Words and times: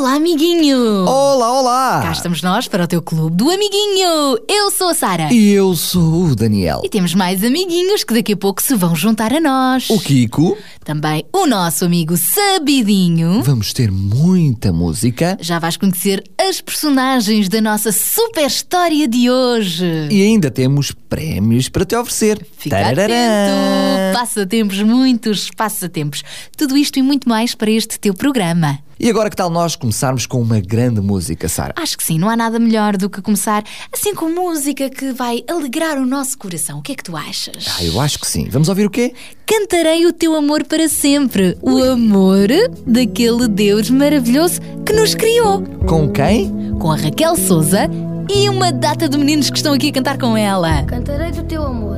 Olá, 0.00 0.14
amiguinho! 0.14 1.04
Olá, 1.04 1.60
olá! 1.60 2.00
Cá 2.02 2.12
estamos 2.12 2.40
nós 2.40 2.66
para 2.66 2.84
o 2.84 2.86
teu 2.86 3.02
Clube 3.02 3.36
do 3.36 3.50
Amiguinho. 3.50 4.38
Eu 4.48 4.70
sou 4.70 4.88
a 4.88 4.94
Sara. 4.94 5.30
E 5.30 5.50
eu 5.50 5.76
sou 5.76 6.24
o 6.24 6.34
Daniel. 6.34 6.80
E 6.82 6.88
temos 6.88 7.14
mais 7.14 7.44
amiguinhos 7.44 8.02
que 8.02 8.14
daqui 8.14 8.32
a 8.32 8.36
pouco 8.36 8.62
se 8.62 8.74
vão 8.74 8.96
juntar 8.96 9.30
a 9.30 9.38
nós. 9.38 9.90
O 9.90 10.00
Kiko. 10.00 10.56
Também 10.82 11.22
o 11.30 11.46
nosso 11.46 11.84
amigo 11.84 12.16
Sabidinho. 12.16 13.42
Vamos 13.42 13.74
ter 13.74 13.90
muita 13.90 14.72
música 14.72 15.36
Já 15.38 15.58
vais 15.58 15.76
conhecer 15.76 16.24
as 16.40 16.62
personagens 16.62 17.50
da 17.50 17.60
nossa 17.60 17.92
super 17.92 18.46
história 18.46 19.06
de 19.06 19.30
hoje. 19.30 19.84
e 20.10 20.22
ainda 20.22 20.50
temos 20.50 20.92
prémios 21.10 21.68
para 21.68 21.84
te 21.84 21.94
oferecer. 21.94 22.40
Fica 22.56 22.74
Tarararã. 22.74 23.04
atento! 23.04 24.18
Passatempos, 24.18 24.82
muitos 24.82 25.50
passatempos. 25.50 26.22
Tudo 26.56 26.74
isto 26.74 26.98
e 26.98 27.02
muito 27.02 27.28
mais 27.28 27.54
para 27.54 27.70
este 27.70 28.00
teu 28.00 28.14
programa. 28.14 28.78
E 29.02 29.08
agora 29.08 29.30
que 29.30 29.36
tal 29.36 29.48
nós 29.48 29.74
começarmos 29.76 30.26
com 30.26 30.42
uma 30.42 30.60
grande 30.60 31.00
música, 31.00 31.48
Sara? 31.48 31.72
Acho 31.74 31.96
que 31.96 32.04
sim, 32.04 32.18
não 32.18 32.28
há 32.28 32.36
nada 32.36 32.58
melhor 32.58 32.98
do 32.98 33.08
que 33.08 33.22
começar 33.22 33.64
assim 33.90 34.14
com 34.14 34.28
música 34.28 34.90
que 34.90 35.10
vai 35.10 35.42
alegrar 35.48 35.96
o 35.96 36.04
nosso 36.04 36.36
coração. 36.36 36.80
O 36.80 36.82
que 36.82 36.92
é 36.92 36.94
que 36.94 37.04
tu 37.04 37.16
achas? 37.16 37.64
Ah, 37.78 37.82
eu 37.82 37.98
acho 37.98 38.18
que 38.18 38.26
sim. 38.26 38.46
Vamos 38.50 38.68
ouvir 38.68 38.84
o 38.84 38.90
quê? 38.90 39.14
Cantarei 39.46 40.04
o 40.04 40.12
teu 40.12 40.34
amor 40.36 40.66
para 40.66 40.86
sempre. 40.86 41.56
O 41.62 41.82
amor 41.82 42.48
daquele 42.86 43.48
Deus 43.48 43.88
maravilhoso 43.88 44.60
que 44.84 44.92
nos 44.92 45.14
criou. 45.14 45.62
Com 45.88 46.10
quem? 46.10 46.74
Com 46.78 46.92
a 46.92 46.96
Raquel 46.96 47.36
Souza 47.36 47.88
e 48.28 48.50
uma 48.50 48.70
data 48.70 49.08
de 49.08 49.16
meninos 49.16 49.48
que 49.48 49.56
estão 49.56 49.72
aqui 49.72 49.88
a 49.88 49.92
cantar 49.92 50.18
com 50.18 50.36
ela. 50.36 50.82
Cantarei 50.82 51.30
do 51.30 51.42
teu 51.44 51.62
amor, 51.62 51.96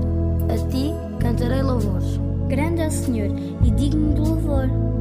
a 0.48 0.56
ti 0.70 0.92
cantarei 1.19 1.62
louvores. 1.62 2.20
Grande 2.47 2.80
é 2.80 2.86
o 2.86 2.92
Senhor 2.92 3.36
e 3.64 3.73
digno 3.73 4.14
de 4.14 4.20
louvor. 4.20 4.92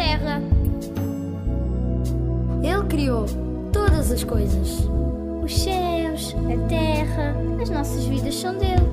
Terra. 0.00 0.40
Ele 2.62 2.86
criou 2.88 3.26
todas 3.70 4.10
as 4.10 4.24
coisas. 4.24 4.88
Os 5.42 5.62
céus, 5.62 6.34
a 6.36 6.68
terra, 6.68 7.36
as 7.60 7.68
nossas 7.68 8.04
vidas 8.06 8.34
são 8.34 8.56
dele. 8.56 8.88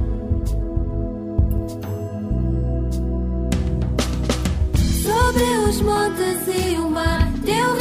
Sobre 5.02 5.44
os 5.70 5.82
montes 5.82 6.48
e 6.48 6.76
o 6.76 6.90
mar, 6.90 7.32
teu 7.46 7.77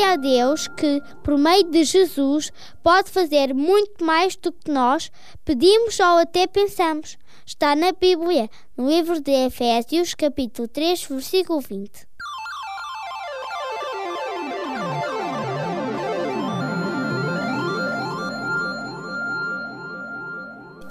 Glória 0.00 0.14
a 0.14 0.16
Deus 0.16 0.66
que, 0.66 1.02
por 1.22 1.36
meio 1.36 1.64
de 1.64 1.84
Jesus, 1.84 2.50
pode 2.82 3.10
fazer 3.10 3.52
muito 3.52 4.02
mais 4.02 4.34
do 4.34 4.50
que 4.50 4.70
nós 4.70 5.12
pedimos 5.44 6.00
ou 6.00 6.16
até 6.16 6.46
pensamos. 6.46 7.18
Está 7.44 7.76
na 7.76 7.92
Bíblia, 7.92 8.48
no 8.74 8.88
livro 8.88 9.20
de 9.20 9.30
Efésios, 9.30 10.14
capítulo 10.14 10.66
3, 10.68 11.04
versículo 11.04 11.60
20. 11.60 12.09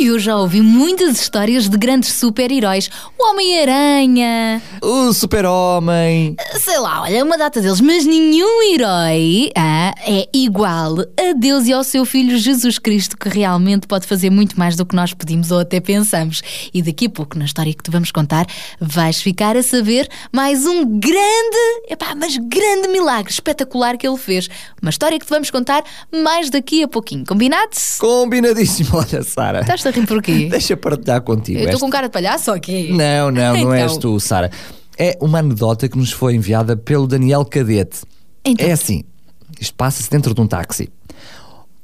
Eu 0.10 0.18
já 0.18 0.36
ouvi 0.36 0.60
muitas 0.60 1.22
histórias 1.22 1.70
de 1.70 1.78
grandes 1.78 2.14
super-heróis. 2.14 2.90
O 3.16 3.30
Homem-Aranha, 3.30 4.60
O 4.82 5.14
super-homem. 5.14 6.36
sei 6.60 6.80
lá, 6.80 7.04
olha, 7.04 7.24
uma 7.24 7.38
data 7.38 7.62
deles, 7.62 7.80
mas 7.80 8.08
nenhum 8.08 8.74
herói 8.74 9.52
ah, 9.56 9.94
é 10.00 10.28
igual 10.34 11.00
a 11.00 11.34
Deus 11.38 11.68
e 11.68 11.74
ao 11.74 11.84
seu 11.84 12.06
Filho 12.06 12.40
Jesus 12.40 12.80
Cristo, 12.80 13.16
que 13.16 13.30
realmente 13.30 13.86
pode 13.86 14.08
fazer 14.08 14.32
muito 14.32 14.58
mais 14.58 14.76
do 14.76 14.84
que 14.84 14.96
nós 14.96 15.14
pedimos 15.14 15.52
ou 15.52 15.60
até 15.60 15.80
pensamos. 15.80 16.42
E 16.74 16.82
daqui 16.82 17.06
a 17.06 17.10
pouco, 17.12 17.38
na 17.38 17.46
história 17.46 17.72
que 17.72 17.84
te 17.84 17.92
vamos 17.92 18.12
contar, 18.12 18.48
vais 18.82 19.22
ficar 19.22 19.56
a 19.56 19.62
saber 19.62 20.10
mais 20.34 20.66
um 20.66 20.86
grande, 21.00 21.58
epá, 21.88 22.16
mas 22.16 22.36
grande 22.36 22.88
milagre 22.88 23.32
espetacular 23.32 23.96
que 23.96 24.08
ele 24.08 24.18
fez. 24.18 24.50
Uma 24.82 24.90
história 24.90 25.20
que 25.20 25.26
te 25.28 25.30
vamos 25.30 25.52
contar 25.52 25.84
mais 26.12 26.50
daqui 26.50 26.82
a 26.82 26.88
pouquinho. 26.88 27.24
Combinado? 27.28 27.70
Combinadíssimo. 28.00 28.90
Olha, 28.98 29.22
Sara. 29.22 29.60
Estás 29.62 29.86
a 29.86 29.99
porquê? 30.06 30.48
Deixa 30.52 30.76
partilhar 30.78 31.22
contigo. 31.22 31.60
Eu 31.60 31.66
estou 31.66 31.80
com 31.80 31.90
cara 31.90 32.08
de 32.08 32.14
palhaço 32.14 32.52
quê? 32.60 32.90
Não, 32.92 33.32
não, 33.32 33.54
não 33.54 33.58
Então. 33.60 33.74
és 33.74 33.98
tu, 33.98 34.20
Sara. 34.20 34.52
É 34.98 35.18
uma 35.22 35.40
anedota 35.40 35.88
que 35.88 35.98
nos 35.98 36.12
foi 36.12 36.36
enviada 36.36 36.76
pelo 36.76 37.08
Daniel 37.08 37.46
Cadete. 37.46 38.02
Então. 38.44 38.68
É 38.68 38.72
assim: 38.72 39.04
isto 39.60 39.74
passa-se 39.76 40.10
dentro 40.10 40.34
de 40.34 40.42
um 40.42 40.48
táxi. 40.48 40.90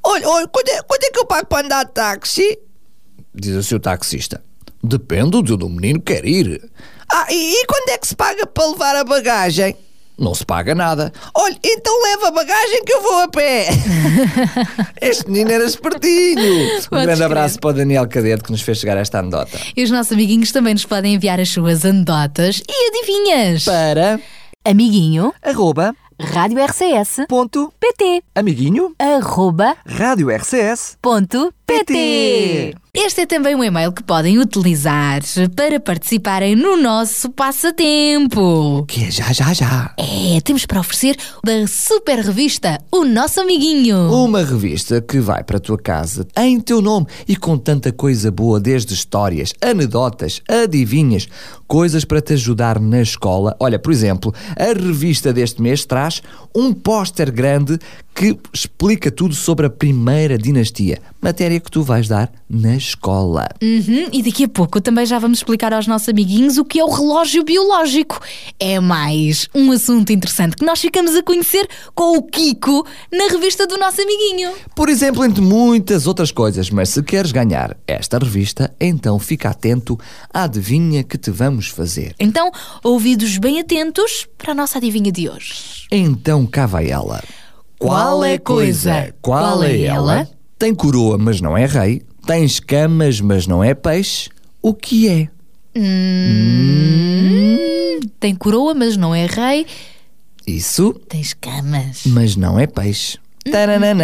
Olha, 0.03 0.27
olha, 0.29 0.47
quando 0.47 0.69
é, 0.69 0.81
quando 0.83 1.03
é 1.03 1.09
que 1.09 1.19
eu 1.19 1.25
pago 1.25 1.47
para 1.47 1.65
andar 1.65 1.85
de 1.85 1.91
táxi? 1.93 2.59
Diz 3.33 3.55
assim 3.55 3.75
o 3.75 3.79
taxista. 3.79 4.43
Depende 4.83 5.41
de 5.41 5.53
onde 5.53 5.63
o 5.65 5.69
menino 5.69 5.99
quer 6.01 6.25
ir. 6.25 6.61
Ah, 7.11 7.25
e, 7.31 7.53
e 7.61 7.65
quando 7.65 7.89
é 7.89 7.97
que 7.97 8.07
se 8.07 8.15
paga 8.15 8.45
para 8.45 8.67
levar 8.69 8.95
a 8.95 9.03
bagagem? 9.03 9.75
Não 10.17 10.33
se 10.33 10.45
paga 10.45 10.73
nada. 10.73 11.11
Olha, 11.33 11.57
então 11.63 12.01
leva 12.03 12.29
a 12.29 12.31
bagagem 12.31 12.83
que 12.85 12.93
eu 12.93 13.01
vou 13.01 13.19
a 13.19 13.27
pé. 13.27 13.67
este 15.01 15.29
menino 15.29 15.51
era 15.51 15.65
espertinho. 15.65 16.41
Um 16.41 16.67
Podes 16.67 16.87
grande 16.89 17.15
crer. 17.15 17.23
abraço 17.23 17.59
para 17.59 17.69
o 17.69 17.73
Daniel 17.73 18.07
Cadete 18.07 18.43
que 18.43 18.51
nos 18.51 18.61
fez 18.61 18.77
chegar 18.77 18.97
esta 18.97 19.19
anedota. 19.19 19.59
E 19.75 19.83
os 19.83 19.91
nossos 19.91 20.13
amiguinhos 20.13 20.51
também 20.51 20.73
nos 20.73 20.85
podem 20.85 21.15
enviar 21.15 21.39
as 21.39 21.49
suas 21.49 21.85
anedotas 21.85 22.61
e 22.67 22.89
adivinhas. 22.89 23.65
Para 23.65 24.19
Amiguinho, 24.63 25.33
arroba 25.43 25.93
Rádio 26.17 26.63
RCS, 26.63 27.25
ponto 27.27 27.73
PT, 27.77 28.23
amiguinho 28.33 28.95
arroba, 28.97 29.75
rádio 29.85 30.29
RCS 30.29 30.97
ponto 31.01 31.53
PT. 31.65 32.75
Este 32.93 33.21
é 33.21 33.25
também 33.25 33.55
um 33.55 33.63
e-mail 33.63 33.91
que 33.91 34.01
podem 34.03 34.39
utilizar 34.39 35.21
para 35.55 35.79
participarem 35.81 36.55
no 36.55 36.77
nosso 36.77 37.29
passatempo. 37.29 38.85
que 38.87 39.03
é 39.05 39.11
já 39.11 39.33
já 39.33 39.51
já 39.51 39.93
É, 39.97 40.39
temos 40.41 40.65
para 40.65 40.79
oferecer 40.79 41.17
da 41.43 41.67
super 41.67 42.19
revista 42.19 42.79
O 42.91 43.03
Nosso 43.03 43.41
Amiguinho. 43.41 43.97
uma 44.13 44.43
revista 44.43 45.01
que 45.01 45.19
vai 45.19 45.43
para 45.43 45.57
a 45.57 45.59
tua 45.59 45.77
casa 45.77 46.25
em 46.37 46.59
teu 46.61 46.81
nome 46.81 47.07
e 47.27 47.35
com 47.35 47.57
tanta 47.57 47.91
coisa 47.91 48.31
boa 48.31 48.59
desde 48.61 48.93
histórias, 48.93 49.53
anedotas, 49.61 50.41
adivinhas, 50.47 51.27
coisas 51.67 52.05
para 52.05 52.21
te 52.21 52.33
ajudar 52.33 52.79
na 52.79 53.01
escola. 53.01 53.55
Olha, 53.59 53.77
por 53.79 53.91
exemplo, 53.91 54.33
a 54.57 54.65
revista 54.67 55.33
deste 55.33 55.61
mês 55.61 55.83
traz 55.83 56.21
um 56.55 56.71
póster 56.71 57.29
grande 57.31 57.77
que 58.13 58.37
explica 58.53 59.11
tudo 59.11 59.35
sobre 59.35 59.65
a 59.65 59.69
primeira 59.69 60.37
dinastia, 60.37 61.01
matéria 61.21 61.54
que 61.59 61.71
tu 61.71 61.83
vais 61.83 62.07
dar 62.07 62.31
na 62.49 62.75
escola. 62.75 63.47
Uhum, 63.61 64.07
e 64.11 64.23
daqui 64.23 64.45
a 64.45 64.47
pouco 64.47 64.79
também 64.79 65.05
já 65.05 65.19
vamos 65.19 65.39
explicar 65.39 65.73
aos 65.73 65.87
nossos 65.87 66.09
amiguinhos 66.09 66.57
o 66.57 66.65
que 66.65 66.79
é 66.79 66.83
o 66.83 66.89
relógio 66.89 67.43
biológico. 67.43 68.19
É 68.59 68.79
mais 68.79 69.47
um 69.53 69.71
assunto 69.71 70.11
interessante 70.11 70.55
que 70.55 70.65
nós 70.65 70.79
ficamos 70.79 71.15
a 71.15 71.23
conhecer 71.23 71.67
com 71.93 72.17
o 72.17 72.23
Kiko 72.23 72.85
na 73.11 73.27
revista 73.27 73.67
do 73.67 73.77
nosso 73.77 74.01
amiguinho. 74.01 74.51
Por 74.75 74.89
exemplo, 74.89 75.23
entre 75.25 75.41
muitas 75.41 76.07
outras 76.07 76.31
coisas, 76.31 76.69
mas 76.69 76.89
se 76.89 77.03
queres 77.03 77.31
ganhar 77.31 77.75
esta 77.87 78.17
revista, 78.17 78.73
então 78.79 79.19
fica 79.19 79.49
atento 79.49 79.99
à 80.33 80.43
adivinha 80.43 81.03
que 81.03 81.17
te 81.17 81.31
vamos 81.31 81.67
fazer. 81.67 82.15
Então, 82.19 82.51
ouvidos 82.83 83.37
bem 83.37 83.59
atentos 83.59 84.27
para 84.37 84.51
a 84.51 84.55
nossa 84.55 84.77
adivinha 84.77 85.11
de 85.11 85.29
hoje. 85.29 85.87
Então 85.91 86.45
cá 86.45 86.65
vai 86.65 86.89
ela. 86.89 87.23
Qual 87.77 88.23
é 88.23 88.37
coisa? 88.37 89.13
Qual 89.21 89.63
é 89.63 89.81
ela? 89.81 90.27
Tem 90.57 90.73
coroa, 90.73 91.17
mas 91.17 91.41
não 91.41 91.57
é 91.57 91.65
rei. 91.65 92.01
Tem 92.25 92.43
escamas, 92.43 93.19
mas 93.21 93.45
não 93.47 93.63
é 93.63 93.73
peixe. 93.73 94.29
O 94.61 94.73
que 94.73 95.07
é? 95.09 95.27
Hum, 96.75 97.99
tem 98.19 98.33
coroa, 98.33 98.73
mas 98.73 98.95
não 98.97 99.13
é 99.13 99.25
rei. 99.25 99.65
Isso, 100.47 100.93
Tem 101.09 101.19
escamas. 101.21 102.03
mas 102.05 102.35
não 102.35 102.59
é 102.59 102.65
peixe. 102.67 103.17
Taranana. 103.51 104.03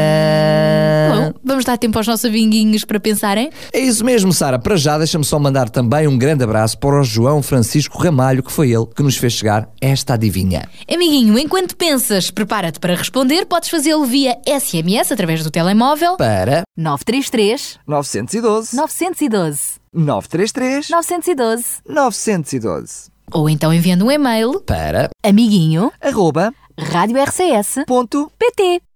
Bom, 1.15 1.34
vamos 1.44 1.65
dar 1.65 1.77
tempo 1.77 1.98
aos 1.98 2.08
nossos 2.08 2.25
amiguinhos 2.25 2.86
para 2.86 3.00
pensarem. 3.00 3.50
É 3.74 3.80
isso 3.80 4.03
mesmo, 4.03 4.32
Sara. 4.34 4.58
Para 4.60 4.75
já, 4.75 4.98
deixa-me 4.98 5.24
só 5.24 5.39
mandar 5.39 5.70
também 5.70 6.08
um 6.08 6.18
grande 6.18 6.44
abraço 6.44 6.77
para 6.77 7.00
o 7.00 7.03
João 7.03 7.41
Francisco 7.41 7.98
Ramalho, 7.98 8.44
que 8.44 8.51
foi 8.51 8.72
ele 8.72 8.86
que 8.86 9.03
nos 9.03 9.18
fez 9.18 9.34
chegar 9.34 9.70
esta 9.80 10.13
adivinha. 10.13 10.68
Amiguinho, 10.91 11.38
enquanto 11.38 11.75
pensas, 11.75 12.32
prepara-te 12.32 12.80
para 12.80 12.96
responder. 12.96 13.46
Podes 13.46 13.70
fazê-lo 13.70 14.06
via 14.06 14.38
SMS 14.48 15.12
através 15.12 15.44
do 15.44 15.51
telemóvel. 15.51 16.18
Para 16.18 16.63
933 16.77 17.80
912 17.88 18.75
912 18.75 19.80
933 19.94 20.89
912 20.89 21.65
912 21.88 23.12
ou 23.34 23.50
então 23.50 23.74
enviando 23.74 24.06
um 24.06 24.12
e-mail. 24.12 24.60
Para 24.62 25.10
amiguinho 25.24 25.91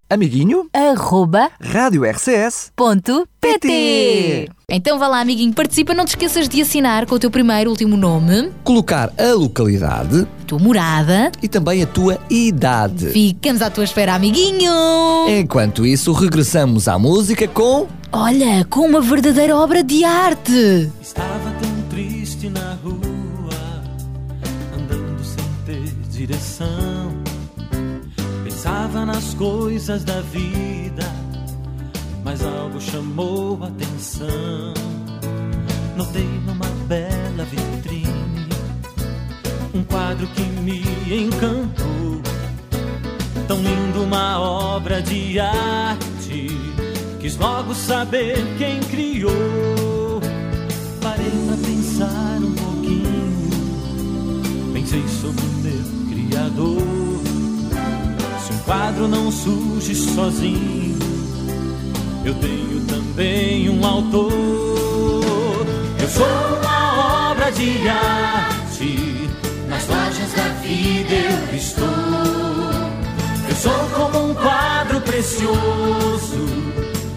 amiguinho 0.09 0.67
arroba 0.73 1.49
rádio 1.59 2.03
RCS 2.05 2.71
ponto 2.75 3.27
pt. 3.41 3.59
PT. 3.59 4.49
Então 4.69 4.97
vá 4.97 5.07
lá, 5.07 5.19
amiguinho, 5.19 5.53
participa. 5.53 5.93
Não 5.93 6.05
te 6.05 6.09
esqueças 6.09 6.49
de 6.49 6.61
assinar 6.61 7.05
com 7.05 7.15
o 7.15 7.19
teu 7.19 7.29
primeiro 7.29 7.69
e 7.69 7.71
último 7.71 7.95
nome, 7.95 8.51
colocar 8.63 9.11
a 9.17 9.33
localidade 9.33 10.27
a 10.41 10.45
tua 10.45 10.59
morada. 10.59 11.31
e 11.41 11.47
também 11.47 11.81
a 11.83 11.87
tua 11.87 12.19
idade. 12.29 13.09
Ficamos 13.11 13.61
à 13.61 13.69
tua 13.69 13.83
espera, 13.83 14.15
amiguinho. 14.15 14.71
Enquanto 15.27 15.85
isso, 15.85 16.11
regressamos 16.13 16.87
à 16.87 16.97
música 16.99 17.47
com 17.47 17.87
Olha, 18.11 18.63
com 18.69 18.81
uma 18.81 19.01
verdadeira 19.01 19.55
obra 19.57 19.83
de 19.83 20.03
arte. 20.03 20.89
Estava 21.01 21.51
tão 21.59 21.81
triste 21.89 22.49
na 22.49 22.77
rua, 22.83 23.53
andando 24.77 25.23
sem 25.23 25.43
ter 25.65 25.91
direção. 26.09 27.04
Pensava 28.65 29.05
nas 29.05 29.35
coisas 29.35 30.03
da 30.03 30.21
vida, 30.21 31.03
mas 32.23 32.43
algo 32.43 32.81
chamou 32.81 33.63
a 33.63 33.67
atenção. 33.67 34.73
Notei 35.95 36.27
numa 36.47 36.65
bela 36.87 37.45
vitrine 37.45 38.49
um 39.71 39.83
quadro 39.83 40.25
que 40.25 40.41
me 40.41 40.81
encantou. 41.13 42.19
Tão 43.47 43.57
lindo, 43.57 44.01
uma 44.01 44.39
obra 44.39 44.99
de 44.99 45.39
arte. 45.39 46.47
Quis 47.19 47.37
logo 47.37 47.75
saber 47.75 48.43
quem 48.57 48.79
criou. 48.79 50.19
Parei 51.03 51.29
pra 51.29 51.55
pensar 51.57 52.39
um 52.41 52.51
pouquinho. 52.55 53.51
Pensei 54.73 55.07
sobre 55.21 55.45
o 55.45 55.49
meu 55.61 55.83
Criador. 56.09 56.94
Quadro 58.65 59.07
não 59.07 59.31
surge 59.31 59.93
sozinho, 59.93 60.97
eu 62.25 62.33
tenho 62.33 62.81
também 62.87 63.69
um 63.69 63.85
autor. 63.85 64.33
Eu 66.01 66.09
sou 66.09 66.25
uma 66.25 67.29
obra 67.29 67.51
de 67.51 67.87
arte. 67.87 69.29
Nas 69.69 69.87
lojas 69.87 70.33
da 70.33 70.47
vida 70.63 71.13
eu 71.13 71.55
estou. 71.55 71.85
Eu 73.47 73.55
sou 73.55 73.89
como 73.95 74.31
um 74.31 74.33
quadro 74.33 74.99
precioso. 75.01 76.47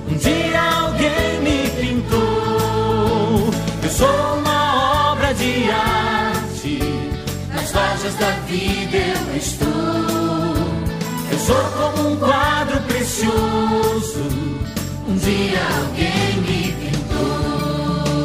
Um 0.06 0.16
dia 0.18 0.60
alguém 0.82 1.40
me 1.40 1.70
pintou. 1.80 3.50
Eu 3.82 3.90
sou 3.90 4.38
uma 4.38 5.12
obra 5.12 5.32
de 5.32 5.70
arte. 5.70 6.78
Nas 7.54 7.72
lojas 7.72 8.14
da 8.16 8.30
vida 8.46 8.98
eu 8.98 9.36
estou. 9.38 10.17
Sou 11.48 11.56
como 11.56 12.10
um 12.10 12.16
quadro 12.18 12.78
precioso. 12.82 14.20
Um 15.08 15.16
dia 15.16 15.62
alguém 15.80 16.42
me 16.42 16.72
pintou. 16.72 18.18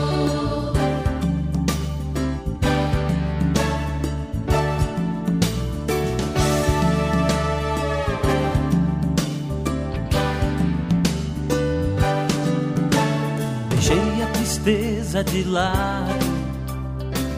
Deixei 13.70 14.22
a 14.22 14.28
tristeza 14.34 15.24
de 15.24 15.44
lado 15.46 16.26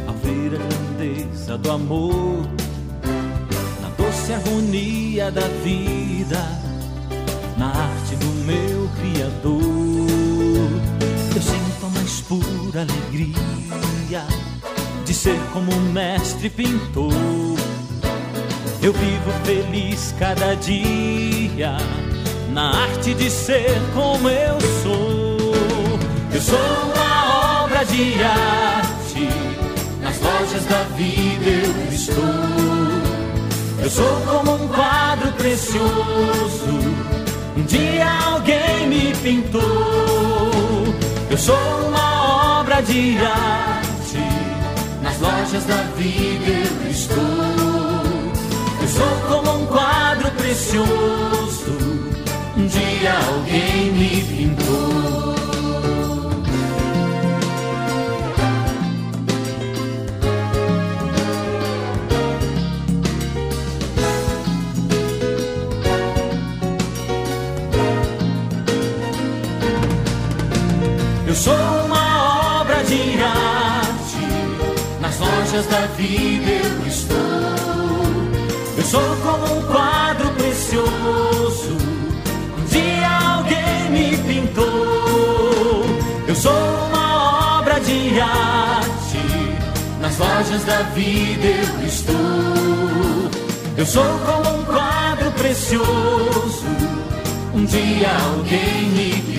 ao 0.08 0.16
ver 0.16 0.56
a 0.56 0.58
grandeza 0.58 1.60
do 1.60 1.70
amor 1.72 2.55
harmonia 4.36 5.32
da 5.32 5.48
vida, 5.64 6.44
na 7.58 7.68
arte 7.68 8.16
do 8.18 8.26
meu 8.46 8.90
Criador. 9.00 9.62
Eu 11.36 11.42
sinto 11.42 11.86
a 11.86 11.90
mais 11.90 12.22
pura 12.22 12.82
alegria 12.82 14.26
de 15.06 15.14
ser 15.14 15.40
como 15.54 15.74
um 15.74 15.92
mestre 15.92 16.50
pintor. 16.50 17.14
Eu 18.82 18.94
vivo 18.94 19.32
feliz 19.44 20.14
cada 20.20 20.54
dia 20.56 21.78
na 22.52 22.84
arte 22.84 23.14
de 23.14 23.30
ser 23.30 23.74
como 23.94 24.30
eu 24.30 24.60
sou. 24.84 25.96
Eu 26.34 26.42
sou 26.42 26.60
uma 26.94 27.64
obra 27.64 27.86
de 27.86 28.22
arte, 28.22 29.30
nas 30.02 30.20
lojas 30.20 30.66
da 30.66 30.84
vida 30.96 31.50
eu 31.50 31.94
estou. 31.94 33.05
Eu 33.86 33.92
sou 33.92 34.22
como 34.22 34.56
um 34.56 34.68
quadro 34.70 35.32
precioso, 35.34 35.84
um 37.56 37.64
dia 37.66 38.08
alguém 38.32 38.88
me 38.88 39.14
pintou. 39.22 39.62
Eu 41.30 41.38
sou 41.38 41.56
uma 41.88 42.62
obra 42.62 42.82
de 42.82 43.16
arte, 43.20 44.18
nas 45.04 45.20
lojas 45.20 45.66
da 45.66 45.84
vida 45.98 46.52
eu 46.84 46.90
estou. 46.90 47.22
Eu 48.82 48.88
sou 48.88 49.06
como 49.30 49.56
um 49.56 49.66
quadro 49.68 50.32
precioso, 50.32 51.78
um 52.58 52.66
dia 52.66 53.14
alguém 53.28 53.92
me 53.92 54.24
pintou. 54.24 54.85
Lojas 75.56 75.66
da 75.68 75.86
vida 75.98 76.52
eu 76.52 76.88
estou. 76.88 77.16
Eu 78.78 78.84
sou 78.84 79.16
como 79.24 79.58
um 79.58 79.62
quadro 79.72 80.30
precioso, 80.32 81.78
um 82.58 82.66
dia 82.66 83.10
alguém 83.36 83.90
me 83.92 84.18
pintou. 84.18 85.86
Eu 86.28 86.36
sou 86.36 86.52
uma 86.88 87.60
obra 87.60 87.80
de 87.80 88.20
arte, 88.20 89.18
nas 90.02 90.18
lojas 90.18 90.66
da 90.66 90.82
vida 90.94 91.48
eu 91.48 91.88
estou. 91.88 92.16
Eu 93.78 93.86
sou 93.86 94.20
como 94.26 94.58
um 94.58 94.66
quadro 94.66 95.32
precioso, 95.32 96.66
um 97.54 97.66
dia 97.66 98.10
alguém 98.36 98.90
me 98.90 99.14
pintou. 99.22 99.35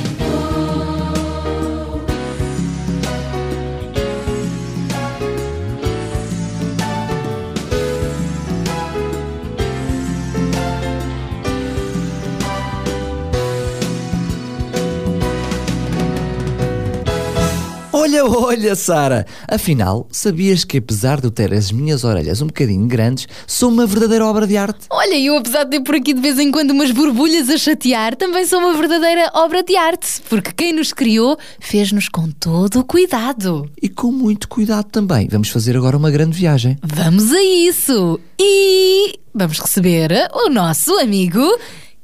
Olha, 18.07 18.25
olha, 18.25 18.77
Sara! 18.77 19.27
Afinal, 19.49 20.07
sabias 20.13 20.63
que 20.63 20.79
apesar 20.79 21.21
de 21.21 21.27
eu 21.27 21.31
ter 21.33 21.53
as 21.53 21.73
minhas 21.73 22.05
orelhas 22.05 22.41
um 22.41 22.47
bocadinho 22.47 22.87
grandes, 22.87 23.27
sou 23.49 23.69
uma 23.69 23.85
verdadeira 23.85 24.25
obra 24.25 24.47
de 24.47 24.57
arte? 24.57 24.87
Olha, 24.89 25.19
eu 25.19 25.37
apesar 25.37 25.65
de 25.65 25.71
ter 25.71 25.81
por 25.81 25.97
aqui 25.97 26.15
de 26.15 26.21
vez 26.21 26.39
em 26.39 26.53
quando 26.53 26.71
umas 26.71 26.93
borbulhas 26.93 27.51
a 27.51 27.59
chatear, 27.59 28.15
também 28.15 28.47
sou 28.47 28.61
uma 28.61 28.75
verdadeira 28.75 29.29
obra 29.35 29.61
de 29.61 29.75
arte, 29.75 30.23
porque 30.29 30.53
quem 30.53 30.73
nos 30.73 30.93
criou 30.93 31.37
fez-nos 31.59 32.09
com 32.09 32.31
todo 32.31 32.79
o 32.79 32.85
cuidado. 32.85 33.69
E 33.83 33.89
com 33.89 34.13
muito 34.13 34.49
cuidado 34.49 34.85
também. 34.85 35.27
Vamos 35.29 35.49
fazer 35.49 35.77
agora 35.77 35.97
uma 35.97 36.13
grande 36.13 36.39
viagem. 36.39 36.79
Vamos 36.85 37.33
a 37.33 37.43
isso! 37.43 38.21
E 38.39 39.19
vamos 39.35 39.59
receber 39.59 40.13
o 40.33 40.49
nosso 40.49 40.97
amigo 41.01 41.43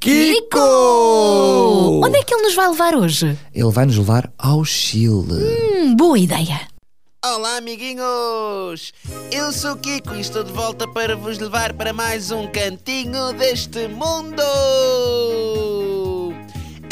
Kiko! 0.03 2.01
Onde 2.03 2.17
é 2.17 2.23
que 2.23 2.33
ele 2.33 2.43
nos 2.43 2.55
vai 2.55 2.67
levar 2.67 2.93
hoje? 2.93 3.39
Ele 3.55 3.71
vai 3.71 3.85
nos 3.85 3.97
levar 3.97 4.29
ao 4.37 4.65
Chile. 4.65 5.15
Hum, 5.31 5.95
boa 5.95 6.19
ideia! 6.19 6.59
Olá, 7.23 7.55
amiguinhos! 7.55 8.91
Eu 9.31 9.53
sou 9.53 9.71
o 9.71 9.77
Kiko 9.77 10.13
e 10.15 10.19
estou 10.19 10.43
de 10.43 10.51
volta 10.51 10.85
para 10.89 11.15
vos 11.15 11.39
levar 11.39 11.71
para 11.71 11.93
mais 11.93 12.31
um 12.31 12.47
cantinho 12.47 13.31
deste 13.31 13.87
mundo! 13.87 14.43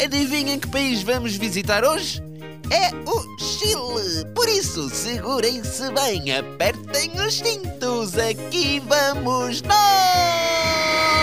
Adivinhem 0.02 0.58
que 0.58 0.68
país 0.68 1.02
vamos 1.02 1.36
visitar 1.36 1.84
hoje? 1.84 2.22
É 2.70 2.88
o 3.06 3.38
Chile! 3.38 4.24
Por 4.34 4.48
isso, 4.48 4.88
segurem-se 4.88 5.92
bem, 5.92 6.34
apertem 6.34 7.10
os 7.20 7.34
cintos, 7.34 8.16
aqui 8.16 8.80
vamos 8.80 9.60
nós! 9.60 11.21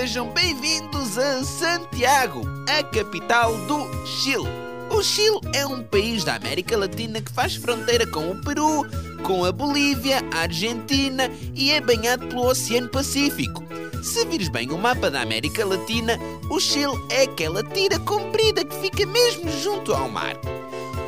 Sejam 0.00 0.30
bem-vindos 0.32 1.18
a 1.18 1.44
Santiago, 1.44 2.40
a 2.66 2.82
capital 2.82 3.54
do 3.66 4.06
Chile. 4.06 4.48
O 4.90 5.02
Chile 5.02 5.38
é 5.52 5.66
um 5.66 5.82
país 5.82 6.24
da 6.24 6.36
América 6.36 6.74
Latina 6.74 7.20
que 7.20 7.30
faz 7.30 7.54
fronteira 7.54 8.06
com 8.06 8.30
o 8.30 8.40
Peru, 8.40 8.86
com 9.22 9.44
a 9.44 9.52
Bolívia, 9.52 10.24
a 10.32 10.44
Argentina 10.44 11.30
e 11.54 11.70
é 11.70 11.82
banhado 11.82 12.26
pelo 12.28 12.46
Oceano 12.46 12.88
Pacífico. 12.88 13.62
Se 14.02 14.24
vires 14.24 14.48
bem 14.48 14.70
o 14.70 14.78
mapa 14.78 15.10
da 15.10 15.20
América 15.20 15.66
Latina, 15.66 16.18
o 16.50 16.58
Chile 16.58 16.98
é 17.10 17.24
aquela 17.24 17.62
tira 17.62 17.98
comprida 17.98 18.64
que 18.64 18.76
fica 18.76 19.04
mesmo 19.04 19.50
junto 19.50 19.92
ao 19.92 20.08
mar. 20.08 20.34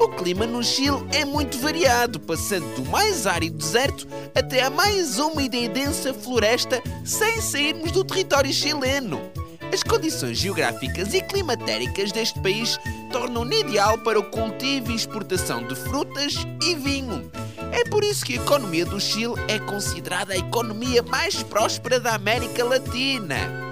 O 0.03 0.09
clima 0.09 0.45
no 0.49 0.65
Chile 0.65 1.07
é 1.13 1.25
muito 1.25 1.57
variado, 1.59 2.19
passando 2.19 2.67
do 2.75 2.91
mais 2.91 3.25
árido 3.25 3.57
deserto 3.57 4.09
até 4.35 4.65
à 4.65 4.69
mais 4.69 5.21
úmida 5.21 5.57
e 5.57 5.69
densa 5.69 6.13
floresta, 6.13 6.83
sem 7.05 7.41
sairmos 7.41 7.93
do 7.93 8.03
território 8.03 8.53
chileno. 8.53 9.21
As 9.73 9.85
condições 9.85 10.39
geográficas 10.39 11.15
e 11.15 11.23
climatéricas 11.23 12.11
deste 12.11 12.41
país 12.41 12.81
tornam-no 13.13 13.53
ideal 13.53 13.97
para 13.99 14.19
o 14.19 14.25
cultivo 14.25 14.91
e 14.91 14.97
exportação 14.97 15.65
de 15.69 15.77
frutas 15.77 16.35
e 16.65 16.75
vinho. 16.75 17.31
É 17.71 17.85
por 17.89 18.03
isso 18.03 18.25
que 18.25 18.33
a 18.33 18.43
economia 18.43 18.85
do 18.85 18.99
Chile 18.99 19.35
é 19.47 19.61
considerada 19.61 20.35
a 20.35 20.37
economia 20.37 21.05
mais 21.05 21.45
próspera 21.45 22.01
da 22.01 22.17
América 22.17 22.65
Latina. 22.65 23.72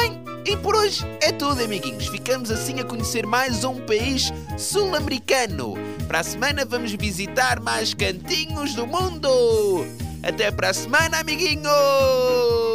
Bem, 0.00 0.20
e 0.44 0.56
por 0.56 0.76
hoje 0.76 1.04
é 1.22 1.32
tudo, 1.32 1.62
amiguinhos. 1.62 2.06
Ficamos 2.08 2.50
assim 2.50 2.80
a 2.80 2.84
conhecer 2.84 3.26
mais 3.26 3.64
um 3.64 3.80
país 3.86 4.32
sul-americano. 4.58 5.74
Para 6.06 6.20
a 6.20 6.24
semana 6.24 6.64
vamos 6.64 6.92
visitar 6.92 7.60
mais 7.60 7.94
cantinhos 7.94 8.74
do 8.74 8.86
mundo. 8.86 9.86
Até 10.22 10.50
para 10.50 10.70
a 10.70 10.74
semana, 10.74 11.20
amiguinhos! 11.20 12.65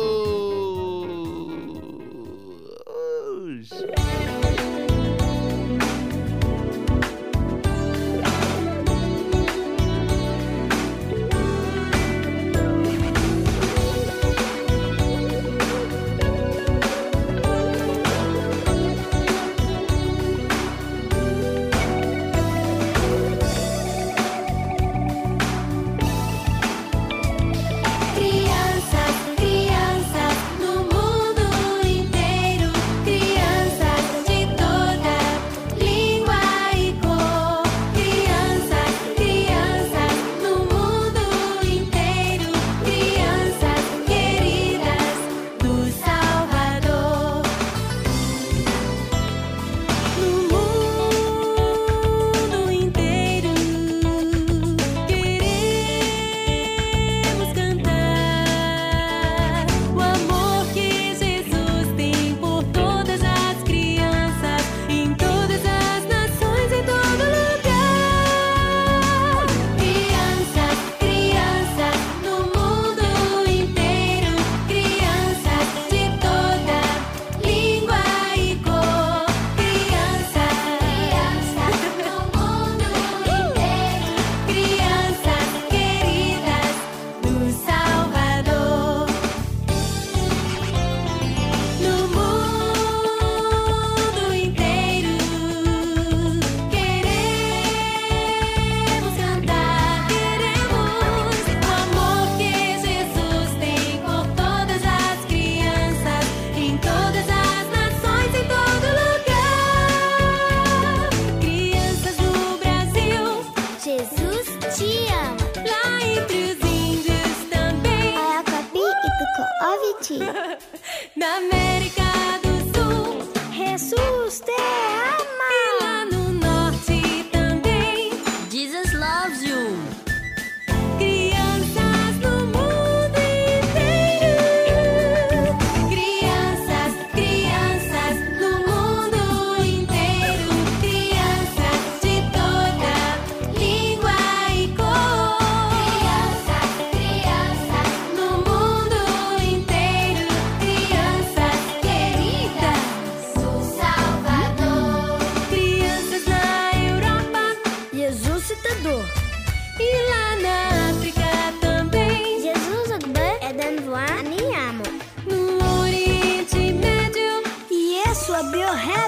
your 168.55 168.75
hair. 168.75 169.01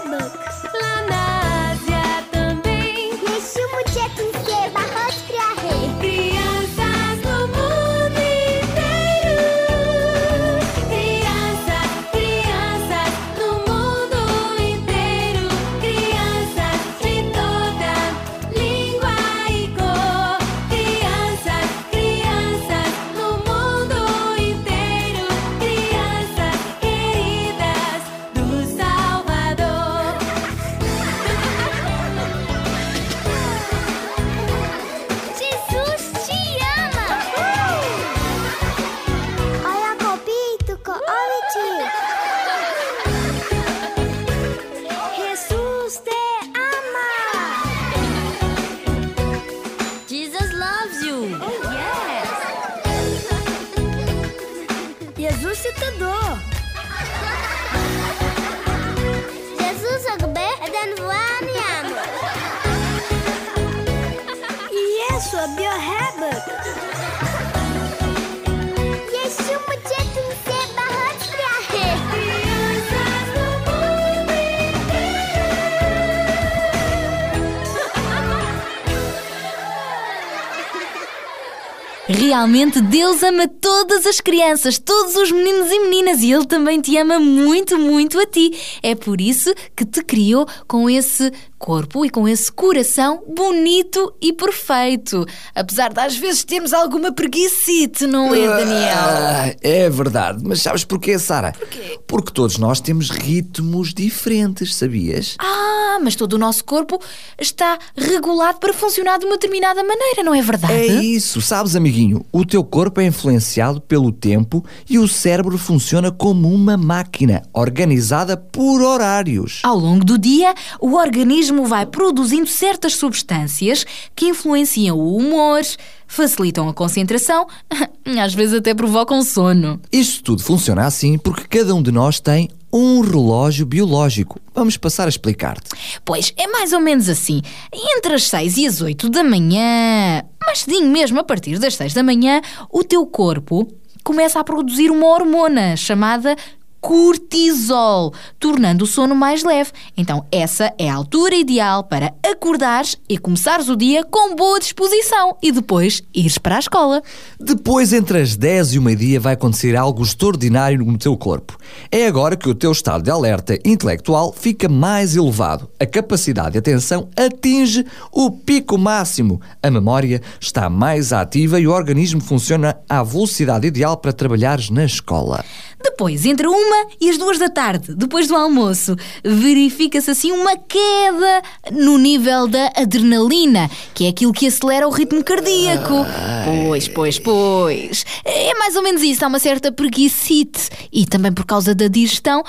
Realmente 82.44 82.82
Deus 82.82 83.24
ama 83.24 83.48
todas 83.86 84.06
as 84.06 84.22
crianças, 84.22 84.80
todos 84.80 85.14
os 85.18 85.30
meninos 85.30 85.70
e 85.70 85.80
meninas, 85.82 86.22
e 86.22 86.32
Ele 86.32 86.46
também 86.46 86.80
te 86.80 86.96
ama 86.98 87.20
muito, 87.20 87.78
muito 87.78 88.18
a 88.18 88.26
ti. 88.26 88.52
É 88.82 88.96
por 88.96 89.20
isso 89.20 89.54
que 89.76 89.84
te 89.84 90.02
criou 90.02 90.48
com 90.68 90.90
esse 90.90 91.32
corpo 91.64 92.06
e 92.06 92.10
com 92.10 92.28
esse 92.28 92.52
coração 92.52 93.24
bonito 93.26 94.14
e 94.22 94.34
perfeito. 94.34 95.26
Apesar 95.56 95.94
de 95.94 96.00
às 96.02 96.18
vezes 96.18 96.44
termos 96.44 96.74
alguma 96.74 97.14
preguiçite, 97.14 98.06
não 98.06 98.36
é, 98.36 98.46
Daniel? 98.46 98.98
Ah, 98.98 99.56
é 99.62 99.90
verdade, 99.90 100.44
mas 100.44 100.62
sabes 100.62 100.84
porquê, 100.84 101.18
Sara? 101.18 101.54
Porquê? 101.54 102.00
Porque 102.06 102.34
todos 102.34 102.58
nós 102.58 102.82
temos 102.82 103.10
ritmos 103.10 103.94
diferentes, 103.94 104.76
sabias? 104.76 105.38
Ah, 105.40 106.00
mas 106.02 106.16
todo 106.16 106.34
o 106.34 106.38
nosso 106.38 106.66
corpo 106.66 107.00
está 107.40 107.80
regulado 107.96 108.60
para 108.60 108.74
funcionar 108.74 109.18
de 109.18 109.26
uma 109.26 109.36
determinada 109.36 109.82
maneira, 109.84 110.22
não 110.22 110.36
é 110.36 110.42
verdade? 110.42 110.74
É 110.74 110.86
isso, 111.02 111.42
sabes, 111.42 111.78
amiguinho? 111.78 112.26
O 112.30 112.46
teu 112.46 112.64
corpo 112.64 113.00
é 113.00 113.06
influenciado 113.06 113.73
pelo 113.82 114.12
tempo 114.12 114.64
e 114.90 115.00
o 115.00 115.08
cérebro 115.08 115.58
funciona 115.58 116.12
como 116.12 116.52
uma 116.52 116.78
máquina 116.78 117.44
organizada 117.54 118.36
por 118.36 118.82
horários. 118.82 119.62
Ao 119.64 119.78
longo 119.78 120.04
do 120.04 120.18
dia, 120.18 120.54
o 120.80 120.96
organismo 120.96 121.66
vai 121.66 121.86
produzindo 121.86 122.48
certas 122.48 122.96
substâncias 122.96 123.86
que 124.16 124.28
influenciam 124.28 124.98
o 124.98 125.18
humor, 125.18 125.62
facilitam 126.08 126.70
a 126.70 126.74
concentração, 126.74 127.48
às 128.22 128.34
vezes 128.34 128.56
até 128.56 128.74
provocam 128.74 129.24
sono. 129.24 129.80
Isto 129.92 130.24
tudo 130.24 130.44
funciona 130.44 130.86
assim 130.86 131.18
porque 131.18 131.60
cada 131.60 131.74
um 131.74 131.82
de 131.82 131.92
nós 131.92 132.20
tem 132.20 132.50
um 132.74 133.02
relógio 133.02 133.68
biológico. 133.68 134.40
Vamos 134.54 134.78
passar 134.78 135.06
a 135.06 135.10
explicar-te. 135.10 135.70
Pois 136.04 136.34
é 136.36 136.48
mais 136.48 136.74
ou 136.74 136.80
menos 136.80 137.08
assim. 137.08 137.40
Entre 137.72 138.16
as 138.16 138.24
6 138.24 138.58
e 138.58 138.66
as 138.66 138.82
8 138.82 139.10
da 139.10 139.24
manhã, 139.24 140.24
mais 140.44 140.60
cedinho 140.60 140.90
mesmo, 140.90 141.20
a 141.20 141.24
partir 141.24 141.60
das 141.60 141.76
6 141.76 141.94
da 141.94 142.02
manhã, 142.02 142.42
o 142.72 142.84
teu 142.84 143.06
corpo 143.06 143.68
começa 144.04 144.40
a 144.40 144.44
produzir 144.44 144.90
uma 144.90 145.08
hormona 145.08 145.78
chamada 145.78 146.36
cortisol, 146.84 148.14
tornando 148.38 148.84
o 148.84 148.88
sono 148.88 149.16
mais 149.16 149.42
leve. 149.42 149.72
Então, 149.96 150.26
essa 150.30 150.74
é 150.78 150.90
a 150.90 150.96
altura 150.96 151.34
ideal 151.34 151.86
para 151.86 152.14
acordares 152.30 152.98
e 153.08 153.18
começares 153.18 153.70
o 153.70 153.76
dia 153.78 154.04
com 154.04 154.36
boa 154.36 154.60
disposição 154.60 155.38
e 155.42 155.50
depois 155.50 156.04
ires 156.14 156.38
para 156.38 156.58
a 156.58 156.60
escola. 156.60 157.02
Depois, 157.40 157.94
entre 157.94 158.20
as 158.20 158.36
10 158.36 158.74
e 158.74 158.80
o 158.80 158.82
meio-dia, 158.82 159.18
vai 159.18 159.34
acontecer 159.34 159.78
algo 159.78 160.04
extraordinário 160.04 160.84
no 160.84 160.98
teu 160.98 161.16
corpo. 161.16 161.58
É 161.90 162.06
agora 162.06 162.36
que 162.36 162.50
o 162.50 162.56
teu 162.56 162.74
estado 162.74 163.02
de 163.02 163.10
alerta 163.10 163.58
intelectual 163.64 164.34
fica 164.34 164.68
mais 164.68 165.16
elevado. 165.16 165.70
A 165.80 165.86
capacidade 165.86 166.52
de 166.52 166.58
atenção 166.58 167.08
atinge 167.16 167.86
o 168.12 168.30
pico 168.30 168.78
máximo. 168.78 169.40
A 169.62 169.72
memória 169.72 170.22
está 170.38 170.70
mais 170.70 171.14
ativa 171.14 171.62
e 171.62 171.68
o 171.68 171.72
organismo 171.72 172.20
funciona 172.20 172.76
à 172.90 173.02
velocidade 173.02 173.68
ideal 173.68 173.96
para 173.96 174.12
trabalhares 174.12 174.70
na 174.70 174.84
escola. 174.84 175.46
Depois, 175.84 176.26
entre 176.26 176.48
uma 176.48 176.88
e 177.00 177.10
as 177.10 177.18
duas 177.18 177.38
da 177.38 177.50
tarde, 177.50 177.94
depois 177.94 178.28
do 178.28 178.36
almoço, 178.36 178.96
verifica-se 179.24 180.10
assim 180.10 180.32
uma 180.32 180.56
queda 180.58 181.42
no 181.72 181.98
nível 181.98 182.48
da 182.48 182.72
adrenalina, 182.76 183.70
que 183.94 184.06
é 184.06 184.10
aquilo 184.10 184.32
que 184.32 184.48
acelera 184.48 184.88
o 184.88 184.92
ritmo 184.92 185.24
cardíaco. 185.24 186.06
Pois, 186.46 186.88
pois, 186.88 187.20
pois. 187.20 188.06
É 188.24 188.54
mais 188.56 188.76
ou 188.76 188.82
menos 188.82 189.04
isso, 189.04 189.24
há 189.26 189.28
uma 189.28 189.40
certa 189.40 189.72
preguicite. 189.72 190.70
E 190.92 191.06
também 191.06 191.32
por 191.32 191.46
causa 191.46 191.76
da 191.76 191.88
digestão, 191.88 192.44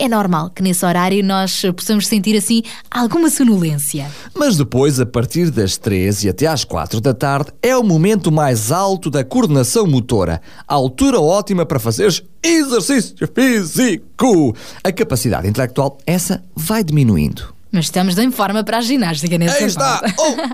é 0.00 0.08
normal 0.08 0.48
que 0.48 0.62
nesse 0.62 0.84
horário 0.84 1.22
nós 1.22 1.62
possamos 1.76 2.06
sentir 2.06 2.34
assim 2.34 2.62
alguma 2.90 3.28
sonolência. 3.28 4.10
Mas 4.34 4.56
depois, 4.56 4.98
a 4.98 5.04
partir 5.04 5.50
das 5.50 5.76
3 5.76 6.24
e 6.24 6.28
até 6.30 6.46
às 6.46 6.64
4 6.64 7.02
da 7.02 7.12
tarde, 7.12 7.52
é 7.62 7.76
o 7.76 7.84
momento 7.84 8.32
mais 8.32 8.72
alto 8.72 9.10
da 9.10 9.22
coordenação 9.22 9.86
motora. 9.86 10.40
A 10.66 10.74
altura 10.74 11.20
ótima 11.20 11.66
para 11.66 11.78
fazeres 11.78 12.22
exercício 12.42 13.28
físico. 13.34 14.56
A 14.82 14.90
capacidade 14.90 15.46
intelectual, 15.46 15.98
essa 16.06 16.42
vai 16.56 16.82
diminuindo. 16.82 17.60
Mas 17.72 17.84
estamos 17.84 18.18
em 18.18 18.32
forma 18.32 18.64
para 18.64 18.78
a 18.78 18.80
ginástica 18.80 19.38
nessa 19.38 19.58
Aí 19.58 19.64
está! 19.64 20.00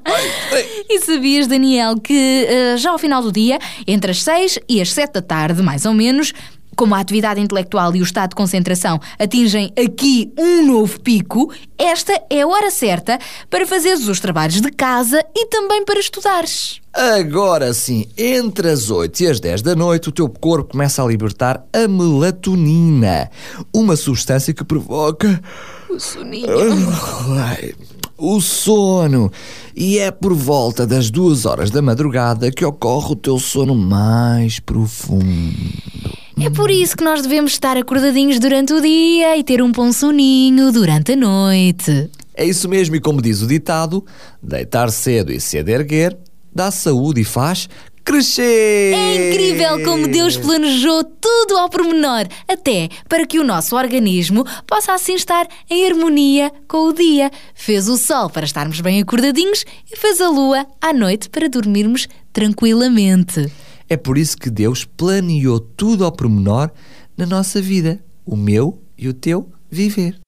Ai, 0.05 0.31
ai. 0.53 0.67
E 0.89 1.01
sabias, 1.01 1.47
Daniel, 1.47 1.99
que 1.99 2.47
uh, 2.49 2.79
já 2.79 2.91
ao 2.91 2.99
final 2.99 3.23
do 3.23 3.33
dia, 3.33 3.59
entre 3.87 4.11
as 4.11 4.23
6 4.23 4.59
e 4.69 4.81
as 4.81 4.93
7 4.93 5.15
da 5.15 5.23
tarde, 5.23 5.63
mais 5.63 5.87
ou 5.87 5.95
menos, 5.95 6.33
como 6.77 6.95
a 6.95 7.01
atividade 7.01 7.41
intelectual 7.41 7.97
e 7.97 8.01
o 8.01 8.05
estado 8.05 8.31
de 8.31 8.37
concentração 8.37 9.01
atingem 9.19 9.73
aqui 9.77 10.33
um 10.39 10.67
novo 10.67 11.01
pico, 11.01 11.51
esta 11.79 12.13
é 12.31 12.43
a 12.43 12.47
hora 12.47 12.71
certa 12.71 13.19
para 13.49 13.67
fazeres 13.67 14.07
os 14.07 14.21
trabalhos 14.21 14.61
de 14.61 14.71
casa 14.71 15.25
e 15.35 15.47
também 15.47 15.85
para 15.85 15.99
estudares. 15.99 16.81
Agora 16.93 17.73
sim, 17.75 18.07
entre 18.17 18.71
as 18.71 18.91
8 18.91 19.21
e 19.21 19.27
as 19.27 19.41
10 19.41 19.63
da 19.63 19.75
noite, 19.75 20.09
o 20.09 20.13
teu 20.13 20.29
corpo 20.29 20.73
começa 20.73 21.03
a 21.03 21.07
libertar 21.07 21.65
a 21.73 21.89
melatonina, 21.89 23.31
uma 23.75 23.97
substância 23.97 24.55
que 24.55 24.65
provoca. 24.65 25.43
O 25.89 25.99
soninho. 25.99 26.49
Ai, 27.39 27.75
o 28.17 28.41
sono. 28.41 29.31
E 29.75 29.99
é 29.99 30.11
por 30.11 30.35
volta 30.35 30.87
das 30.87 31.11
duas 31.11 31.45
horas 31.45 31.71
da 31.71 31.83
madrugada 31.83 32.51
que 32.51 32.65
ocorre 32.65 33.13
o 33.13 33.17
teu 33.17 33.39
sono 33.39 33.75
mais 33.75 34.59
profundo. 34.59 35.27
É 36.41 36.51
por 36.51 36.71
isso 36.71 36.97
que 36.97 37.05
nós 37.05 37.23
devemos 37.23 37.53
estar 37.53 37.77
acordadinhos 37.77 38.39
durante 38.39 38.73
o 38.73 38.81
dia 38.81 39.37
e 39.37 39.43
ter 39.43 39.63
um 39.63 39.73
bom 39.73 39.93
soninho 39.93 40.71
durante 40.71 41.13
a 41.13 41.17
noite. 41.17 42.11
É 42.35 42.45
isso 42.45 42.69
mesmo, 42.69 42.95
e 42.95 43.01
como 43.01 43.23
diz 43.23 43.41
o 43.41 43.47
ditado, 43.47 44.05
deitar 44.43 44.91
cedo 44.91 45.33
e 45.33 45.41
cedo 45.41 45.71
erguer 45.71 46.17
dá 46.57 46.71
saúde 46.71 47.21
e 47.21 47.25
faz 47.25 47.69
crescer. 48.07 48.95
É 48.95 49.29
incrível 49.29 49.83
como 49.83 50.07
Deus 50.07 50.37
planejou 50.37 51.03
tudo 51.03 51.59
ao 51.59 51.69
pormenor, 51.69 52.29
até 52.47 52.89
para 53.09 53.27
que 53.27 53.41
o 53.41 53.45
nosso 53.45 53.75
organismo 53.75 54.45
possa 54.65 54.95
assim 54.95 55.15
estar 55.15 55.49
em 55.69 55.85
harmonia 55.85 56.53
com 56.69 56.89
o 56.89 56.93
dia. 56.93 57.33
Fez 57.53 57.89
o 57.89 57.97
sol 57.97 58.31
para 58.31 58.47
estarmos 58.47 58.81
bem 58.81 59.03
acordadinhos 59.03 59.65
e 59.93 59.97
fez 59.97 60.21
a 60.21 60.31
lua 60.31 60.65
à 60.81 60.93
noite 60.93 61.29
para 61.29 61.49
dormirmos 61.49 62.09
tranquilamente. 62.33 63.51
É 63.89 63.97
por 63.97 64.17
isso 64.17 64.37
que 64.37 64.51
Deus 64.51 64.85
planeou 64.85 65.59
tudo 65.59 66.05
ao 66.05 66.13
pormenor 66.13 66.71
na 67.17 67.27
nossa 67.27 67.61
vida, 67.61 68.01
o 68.25 68.37
meu 68.37 68.81
e 68.97 69.09
o 69.09 69.15
teu 69.15 69.51
viver. 69.69 70.26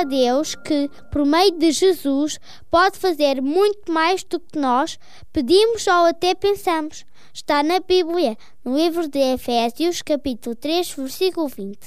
A 0.00 0.04
Deus 0.04 0.54
que, 0.54 0.90
por 1.10 1.24
meio 1.24 1.52
de 1.52 1.70
Jesus, 1.70 2.38
pode 2.70 2.98
fazer 2.98 3.40
muito 3.40 3.90
mais 3.90 4.22
do 4.24 4.38
que 4.38 4.58
nós 4.58 4.98
pedimos 5.32 5.86
ou 5.86 6.06
até 6.06 6.34
pensamos. 6.34 7.04
Está 7.32 7.62
na 7.62 7.80
Bíblia, 7.80 8.36
no 8.64 8.76
livro 8.76 9.08
de 9.08 9.18
Efésios, 9.18 10.02
capítulo 10.02 10.54
3, 10.54 10.90
versículo 10.92 11.48
20. 11.48 11.78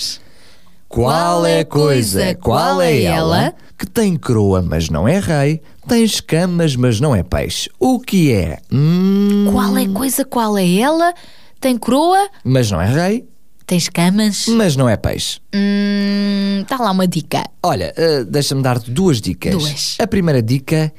Qual 0.89 1.45
é 1.45 1.59
a 1.59 1.65
coisa, 1.65 2.33
qual 2.35 2.81
é 2.81 3.03
ela, 3.03 3.53
que 3.77 3.85
tem 3.85 4.17
coroa, 4.17 4.61
mas 4.61 4.89
não 4.89 5.07
é 5.07 5.19
rei, 5.19 5.61
tem 5.87 6.03
escamas, 6.03 6.75
mas 6.75 6.99
não 6.99 7.15
é 7.15 7.21
peixe? 7.21 7.69
O 7.79 7.99
que 7.99 8.33
é? 8.33 8.57
Hum, 8.71 9.49
Qual 9.51 9.77
é 9.77 9.83
a 9.83 9.89
coisa, 9.89 10.25
qual 10.25 10.57
é 10.57 10.67
ela? 10.77 11.13
Tem 11.61 11.77
coroa? 11.77 12.27
mas 12.43 12.71
não 12.71 12.81
é 12.81 12.87
rei, 12.91 13.27
Tem 13.69 13.77
escamas? 13.77 14.47
mas 14.47 14.75
não 14.75 14.89
é 14.89 14.97
peixe. 14.97 15.39
Hum, 15.53 16.62
Está 16.63 16.77
lá 16.77 16.89
uma 16.89 17.08
dica. 17.08 17.43
Olha, 17.62 17.93
eh, 17.95 18.23
deixa-me 18.23 18.63
dar-te 18.63 18.89
duas 18.89 19.21
dicas. 19.21 19.51
Duas. 19.53 19.95
A 19.99 20.08
primeira 20.08 20.41
dica 20.41 20.91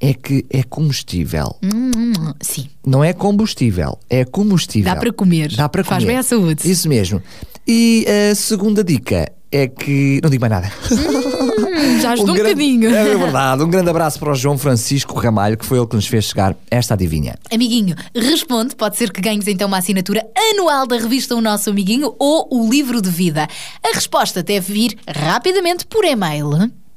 é 0.00 0.12
que 0.12 0.44
é 0.50 0.64
combustível. 0.64 1.54
Hum, 1.62 2.12
sim. 2.40 2.68
Não 2.84 3.04
é 3.04 3.12
combustível, 3.12 3.96
é 4.10 4.24
combustível. 4.24 4.92
Dá 4.92 4.98
para 4.98 5.12
comer. 5.12 5.52
Dá 5.54 5.68
para 5.68 5.84
Faz 5.84 6.02
comer. 6.02 6.14
bem 6.14 6.18
à 6.18 6.22
saúde. 6.24 6.68
Isso 6.68 6.88
mesmo. 6.88 7.22
E 7.64 8.04
a 8.30 8.34
segunda 8.34 8.82
dica 8.82 9.30
é 9.56 9.68
que. 9.68 10.20
Não 10.22 10.30
digo 10.30 10.40
mais 10.40 10.50
nada. 10.52 10.72
Hum, 10.90 12.00
já 12.00 12.12
ajudou 12.14 12.34
um, 12.34 12.38
grande- 12.38 12.54
bocadinho. 12.54 12.94
É 12.94 13.16
verdade. 13.16 13.62
Um 13.62 13.68
grande 13.70 13.90
abraço 13.90 14.18
para 14.18 14.30
o 14.32 14.34
João 14.34 14.56
Francisco 14.58 15.18
Ramalho, 15.18 15.56
que 15.56 15.64
foi 15.66 15.78
ele 15.78 15.86
que 15.86 15.96
nos 15.96 16.06
fez 16.06 16.24
chegar 16.26 16.56
esta 16.70 16.94
adivinha. 16.94 17.34
Amiguinho, 17.52 17.94
responde. 18.14 18.74
Pode 18.76 18.96
ser 18.96 19.10
que 19.12 19.20
ganhes 19.20 19.46
então 19.48 19.68
uma 19.68 19.78
assinatura 19.78 20.24
anual 20.52 20.86
da 20.86 20.96
revista 20.96 21.34
O 21.34 21.40
Nosso 21.40 21.70
Amiguinho 21.70 22.14
ou 22.18 22.46
o 22.50 22.68
livro 22.70 23.00
de 23.00 23.10
vida. 23.10 23.46
A 23.84 23.94
resposta 23.94 24.42
deve 24.42 24.72
vir 24.72 24.98
rapidamente 25.08 25.86
por 25.86 26.04
e-mail. 26.04 26.50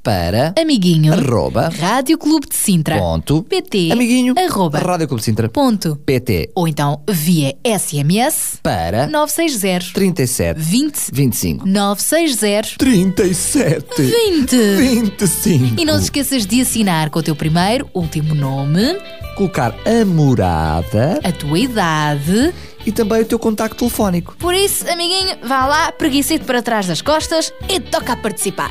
Para. 0.04 0.54
Amiguinho. 0.60 1.14
Arroba. 1.14 1.70
Rádio 1.70 2.18
Clube 2.18 2.48
de 2.48 2.56
Sintra. 2.56 2.98
Ponto. 2.98 3.44
PT. 3.44 3.92
Amiguinho. 3.92 4.34
Arroba. 4.38 4.80
Rádio 4.80 5.08
Clube 5.08 5.22
de 5.22 5.26
Sintra. 5.26 5.50
Ponto. 5.50 5.96
PT. 6.06 6.52
Ou 6.56 6.68
então 6.68 7.02
via 7.10 7.56
SMS 7.66 8.60
Para. 8.64 9.08
960 9.08 9.94
37. 9.94 10.60
20 10.60 10.98
25. 11.12 11.68
960 11.68 12.78
37. 12.78 14.02
20. 14.02 14.56
25. 14.78 15.82
E 15.82 15.86
não 15.86 15.98
te 15.98 16.04
esqueças 16.04 16.46
de 16.46 16.62
assinar 16.62 17.10
com 17.10 17.20
o 17.20 17.24
teu 17.24 17.36
primeiro, 17.36 17.90
último 17.94 18.34
nome, 18.34 18.96
Colocar 19.39 19.73
a 19.86 20.04
morada 20.04 21.17
a 21.23 21.32
tua 21.32 21.58
idade. 21.58 22.54
e 22.86 22.91
também 22.91 23.21
o 23.21 23.25
teu 23.25 23.39
contacto 23.39 23.78
telefónico. 23.78 24.36
Por 24.38 24.54
isso, 24.54 24.86
amiguinho, 24.91 25.38
vá 25.41 25.65
lá, 25.65 25.91
preguicete 25.93 26.43
para 26.43 26.62
trás 26.62 26.88
das 26.88 27.02
costas 27.02 27.54
e 27.69 27.80
toca 27.80 28.12
a 28.12 28.17
participar. 28.17 28.69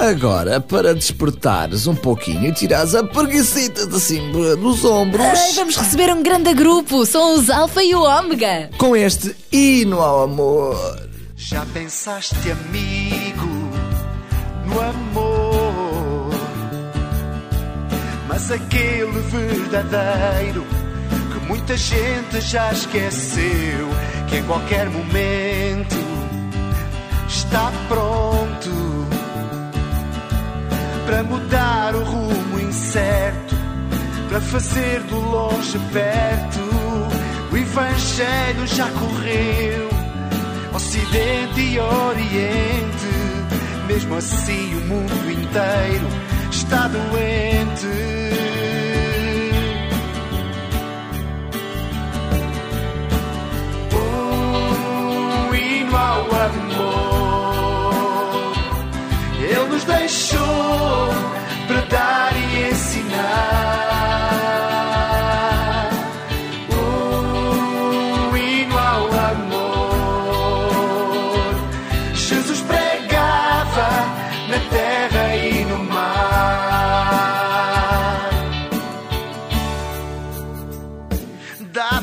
Agora, 0.00 0.60
para 0.60 0.92
despertares 0.96 1.86
um 1.86 1.94
pouquinho 1.94 2.46
e 2.46 2.52
tirares 2.52 2.92
a 2.96 3.04
preguiçita 3.04 3.86
de 3.86 4.00
cima 4.00 4.56
dos 4.56 4.84
ombros, 4.84 5.24
Ai, 5.24 5.52
vamos 5.54 5.76
receber 5.76 6.12
um 6.12 6.24
grande 6.24 6.52
grupo. 6.54 7.06
São 7.06 7.36
os 7.36 7.48
Alfa 7.48 7.80
e 7.84 7.94
o 7.94 8.02
Ômega. 8.02 8.68
com 8.78 8.96
este 8.96 9.36
hino 9.52 10.00
ao 10.00 10.24
amor. 10.24 11.08
Já 11.36 11.64
pensaste, 11.66 12.34
amigo, 12.50 13.48
no 14.66 14.80
amor? 14.80 15.29
Aquele 18.48 19.20
verdadeiro 19.30 20.66
que 21.32 21.46
muita 21.46 21.76
gente 21.76 22.40
já 22.40 22.72
esqueceu, 22.72 23.88
que 24.28 24.38
em 24.38 24.42
qualquer 24.42 24.90
momento 24.90 25.94
está 27.28 27.70
pronto 27.86 29.06
para 31.06 31.22
mudar 31.22 31.94
o 31.94 32.02
rumo 32.02 32.58
incerto, 32.58 33.54
para 34.28 34.40
fazer 34.40 35.00
do 35.02 35.20
longe 35.20 35.78
perto. 35.92 36.60
O 37.52 37.56
Evangelho 37.56 38.66
já 38.66 38.90
correu. 38.90 39.88
Ocidente 40.74 41.60
e 41.60 41.78
Oriente, 41.78 43.86
mesmo 43.86 44.16
assim 44.16 44.74
o 44.74 44.80
mundo 44.86 45.30
inteiro 45.30 46.29
está 46.50 46.88
doente. 46.88 47.86
Um 53.92 55.54
hino 55.54 55.96
ao 55.96 56.20
amor, 56.46 57.94
Ele 59.38 59.64
nos 59.68 59.84
deixou 59.84 61.08
para 61.68 61.80
dar 61.82 62.29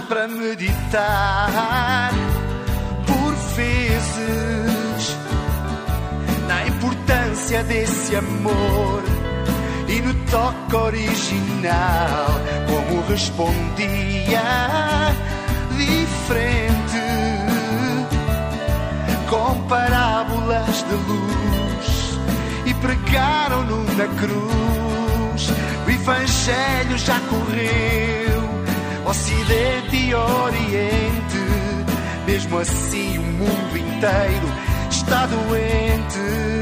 para 0.08 0.28
meditar 0.28 2.12
por 3.06 3.34
vezes 3.56 5.18
na 6.48 6.66
importância 6.68 7.64
desse 7.64 8.16
amor 8.16 9.04
e 9.88 10.02
no 10.02 10.14
toque 10.32 10.76
original, 10.76 12.28
como 12.68 13.02
respondia 13.08 14.42
diferente 15.76 17.08
com 19.30 19.68
parábolas 19.68 20.84
de 20.84 20.94
luz 20.94 22.20
e 22.66 22.74
pregaram-no 22.76 23.84
na 23.96 24.08
cruz. 24.20 25.50
O 25.86 25.90
Evangelho 25.90 26.98
já 26.98 27.20
correu, 27.22 28.27
Ocidente 29.08 29.96
e 29.96 30.14
Oriente, 30.14 31.38
mesmo 32.26 32.60
assim 32.60 33.18
o 33.18 33.22
mundo 33.22 33.78
inteiro 33.78 34.48
está 34.92 35.26
doente. 35.28 36.57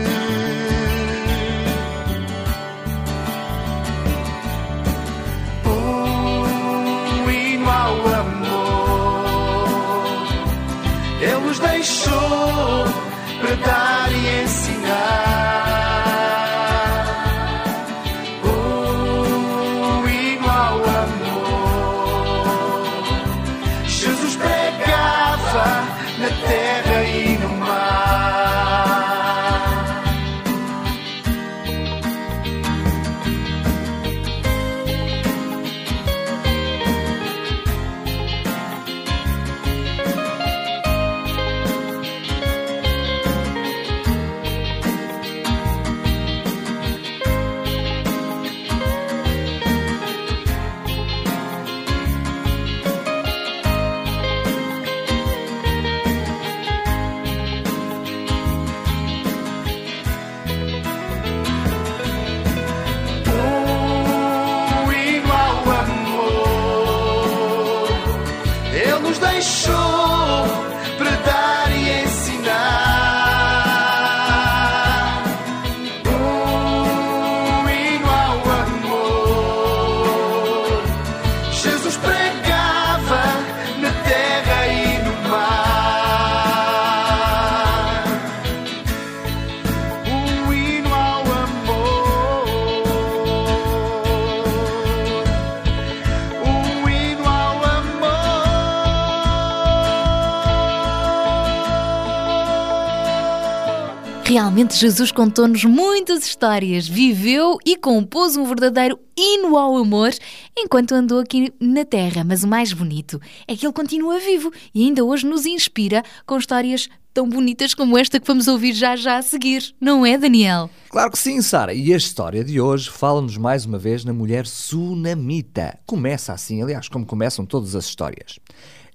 Jesus 104.78 105.10
contou-nos 105.10 105.64
muitas 105.64 106.26
histórias, 106.26 106.86
viveu 106.86 107.58
e 107.66 107.78
compôs 107.78 108.36
um 108.36 108.44
verdadeiro 108.44 109.00
hino 109.18 109.58
ao 109.58 109.78
amor 109.78 110.12
enquanto 110.58 110.92
andou 110.94 111.20
aqui 111.20 111.54
na 111.62 111.86
Terra. 111.86 112.26
Mas 112.26 112.44
o 112.44 112.48
mais 112.48 112.74
bonito 112.74 113.22
é 113.48 113.56
que 113.56 113.66
ele 113.66 113.72
continua 113.72 114.20
vivo 114.20 114.52
e 114.74 114.84
ainda 114.84 115.02
hoje 115.06 115.26
nos 115.26 115.46
inspira 115.46 116.04
com 116.26 116.38
histórias 116.38 116.90
tão 117.14 117.30
bonitas 117.30 117.74
como 117.74 117.98
esta 117.98 118.20
que 118.20 118.28
vamos 118.28 118.50
ouvir 118.50 118.74
já 118.74 118.98
já 118.98 119.18
a 119.18 119.22
seguir, 119.22 119.74
não 119.80 120.06
é, 120.06 120.18
Daniel? 120.18 120.70
Claro 120.90 121.10
que 121.10 121.20
sim, 121.20 121.42
Sara. 121.42 121.74
E 121.74 121.94
a 121.94 121.98
história 121.98 122.44
de 122.44 122.60
hoje 122.60 122.90
fala-nos 122.90 123.38
mais 123.38 123.66
uma 123.66 123.78
vez 123.78 124.04
na 124.04 124.12
mulher 124.12 124.46
sunamita. 124.46 125.80
Começa 125.86 126.34
assim, 126.34 126.62
aliás, 126.62 126.90
como 126.90 127.06
começam 127.06 127.46
todas 127.46 127.76
as 127.76 127.86
histórias. 127.86 128.40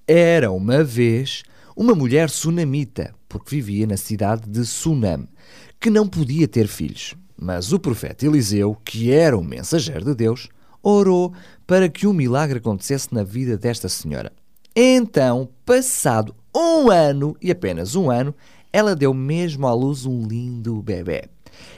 Era 0.07 0.51
uma 0.51 0.85
vez 0.85 1.43
uma 1.75 1.95
mulher 1.95 2.29
sunamita, 2.29 3.14
porque 3.27 3.57
vivia 3.57 3.87
na 3.87 3.97
cidade 3.97 4.43
de 4.47 4.66
Sunam, 4.66 5.27
que 5.81 5.88
não 5.90 6.07
podia 6.07 6.47
ter 6.47 6.69
filhos. 6.69 7.14
Mas 7.37 7.73
o 7.73 7.79
profeta 7.79 8.27
Eliseu, 8.27 8.77
que 8.85 9.11
era 9.11 9.37
o 9.37 9.43
mensageiro 9.43 10.05
de 10.05 10.14
Deus, 10.14 10.49
orou 10.83 11.33
para 11.66 11.88
que 11.88 12.07
um 12.07 12.12
milagre 12.12 12.59
acontecesse 12.59 13.14
na 13.14 13.25
vida 13.25 13.57
desta 13.57 13.88
senhora. 13.88 14.31
Então, 14.77 15.49
passado 15.64 16.35
um 16.55 16.90
ano, 16.90 17.35
e 17.40 17.51
apenas 17.51 17.95
um 17.95 18.11
ano, 18.11 18.35
ela 18.73 18.95
deu 18.95 19.14
mesmo 19.14 19.66
à 19.66 19.73
luz 19.73 20.05
um 20.05 20.27
lindo 20.27 20.83
bebê. 20.83 21.25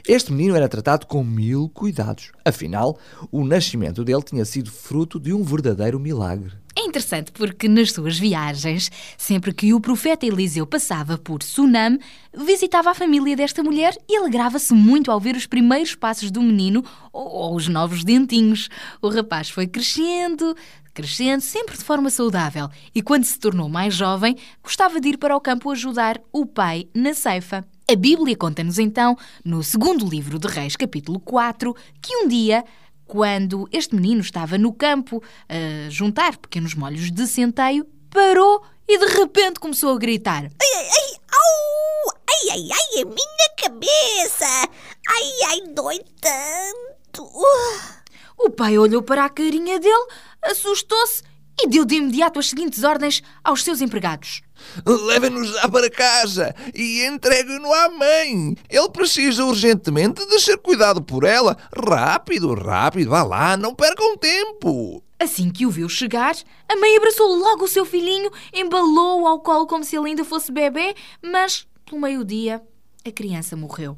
Este 0.07 0.33
menino 0.33 0.57
era 0.57 0.69
tratado 0.69 1.07
com 1.07 1.23
mil 1.23 1.69
cuidados. 1.69 2.33
Afinal, 2.45 2.99
o 3.31 3.45
nascimento 3.45 4.05
dele 4.05 4.23
tinha 4.23 4.45
sido 4.45 4.71
fruto 4.71 5.19
de 5.19 5.33
um 5.33 5.43
verdadeiro 5.43 5.99
milagre. 5.99 6.53
É 6.75 6.81
interessante 6.81 7.31
porque 7.33 7.69
nas 7.69 7.93
suas 7.93 8.19
viagens, 8.19 8.91
sempre 9.19 9.53
que 9.53 9.75
o 9.75 9.81
profeta 9.81 10.25
Eliseu 10.25 10.67
passava 10.67 11.19
por 11.19 11.43
Sunam, 11.43 11.99
visitava 12.35 12.91
a 12.91 12.95
família 12.95 13.37
desta 13.37 13.63
mulher 13.63 13.95
e 14.09 14.17
alegrava-se 14.17 14.73
muito 14.73 15.11
ao 15.11 15.21
ver 15.21 15.37
os 15.37 15.47
primeiros 15.47 15.95
passos 15.95 16.31
do 16.31 16.41
menino 16.41 16.83
ou, 17.13 17.55
os 17.55 17.69
novos 17.69 18.05
dentinhos. 18.05 18.71
O 19.03 19.11
rapaz 19.11 19.51
foi 19.51 19.67
crescendo, 19.67 20.57
crescendo, 20.95 21.43
sempre 21.43 21.77
de 21.77 21.85
forma 21.85 22.09
saudável, 22.09 22.71
e 22.95 23.03
quando 23.03 23.25
se 23.25 23.39
tornou 23.39 23.69
mais 23.69 23.95
jovem, 23.95 24.37
gostava 24.63 24.99
de 24.99 25.11
ir 25.11 25.19
para 25.19 25.37
o 25.37 25.41
campo 25.41 25.71
ajudar 25.71 26.21
o 26.33 26.47
pai 26.47 26.89
na 26.95 27.13
ceifa. 27.13 27.67
A 27.91 27.97
Bíblia 27.97 28.37
conta-nos 28.37 28.79
então, 28.79 29.17
no 29.45 29.63
segundo 29.63 30.09
livro 30.09 30.39
de 30.39 30.49
Reis, 30.49 30.77
capítulo 30.77 31.21
4, 31.21 31.77
que 32.01 32.17
um 32.17 32.29
dia 32.29 32.65
quando 33.07 33.69
este 33.73 33.95
menino 33.95 34.21
estava 34.21 34.57
no 34.57 34.73
campo 34.73 35.23
a 35.49 35.91
juntar 35.91 36.37
pequenos 36.37 36.75
molhos 36.75 37.11
de 37.11 37.27
centeio, 37.27 37.87
parou 38.11 38.63
e 38.89 38.99
de 38.99 39.07
repente 39.07 39.61
começou 39.61 39.95
a 39.95 39.99
gritar. 39.99 40.45
Ai, 40.45 40.75
ai, 40.75 40.89
ai, 40.89 41.21
au! 41.33 42.15
Ai, 42.29 42.51
ai, 42.51 42.69
ai, 42.73 43.03
a 43.03 43.05
minha 43.05 43.49
cabeça! 43.57 44.69
Ai, 45.09 45.33
ai, 45.49 45.61
dói 45.75 46.01
tanto! 46.21 47.25
Uh. 47.25 48.03
O 48.39 48.51
pai 48.51 48.77
olhou 48.77 49.03
para 49.03 49.25
a 49.25 49.29
carinha 49.29 49.79
dele, 49.79 50.09
assustou-se 50.43 51.23
e 51.61 51.69
deu 51.69 51.85
de 51.85 51.97
imediato 51.97 52.39
as 52.39 52.49
seguintes 52.49 52.83
ordens 52.83 53.23
aos 53.43 53.63
seus 53.63 53.81
empregados. 53.81 54.43
Levem-nos 54.87 55.49
já 55.53 55.69
para 55.69 55.91
casa 55.91 56.55
e 56.75 57.05
entreguem-no 57.05 57.73
à 57.73 57.89
mãe. 57.91 58.57
Ele 58.69 58.89
precisa 58.91 59.45
urgentemente 59.45 60.25
de 60.27 60.41
ser 60.41 60.59
cuidado 60.59 61.03
por 61.03 61.25
ela. 61.25 61.57
Rápido, 61.77 62.55
rápido, 62.55 63.11
vá 63.11 63.23
lá, 63.23 63.57
não 63.57 63.75
percam 63.75 64.17
tempo. 64.17 65.03
Assim 65.19 65.51
que 65.51 65.67
o 65.67 65.71
viu 65.71 65.89
chegar, 65.89 66.35
a 66.69 66.77
mãe 66.77 66.97
abraçou 66.97 67.37
logo 67.37 67.65
o 67.65 67.69
seu 67.69 67.85
filhinho, 67.85 68.31
embalou-o 68.53 69.27
ao 69.27 69.41
colo 69.41 69.67
como 69.67 69.85
se 69.85 69.97
ele 69.97 70.09
ainda 70.09 70.25
fosse 70.25 70.51
bebê, 70.51 70.95
mas, 71.23 71.67
pelo 71.85 72.01
meio-dia, 72.01 72.61
a 73.07 73.11
criança 73.13 73.57
morreu. 73.57 73.97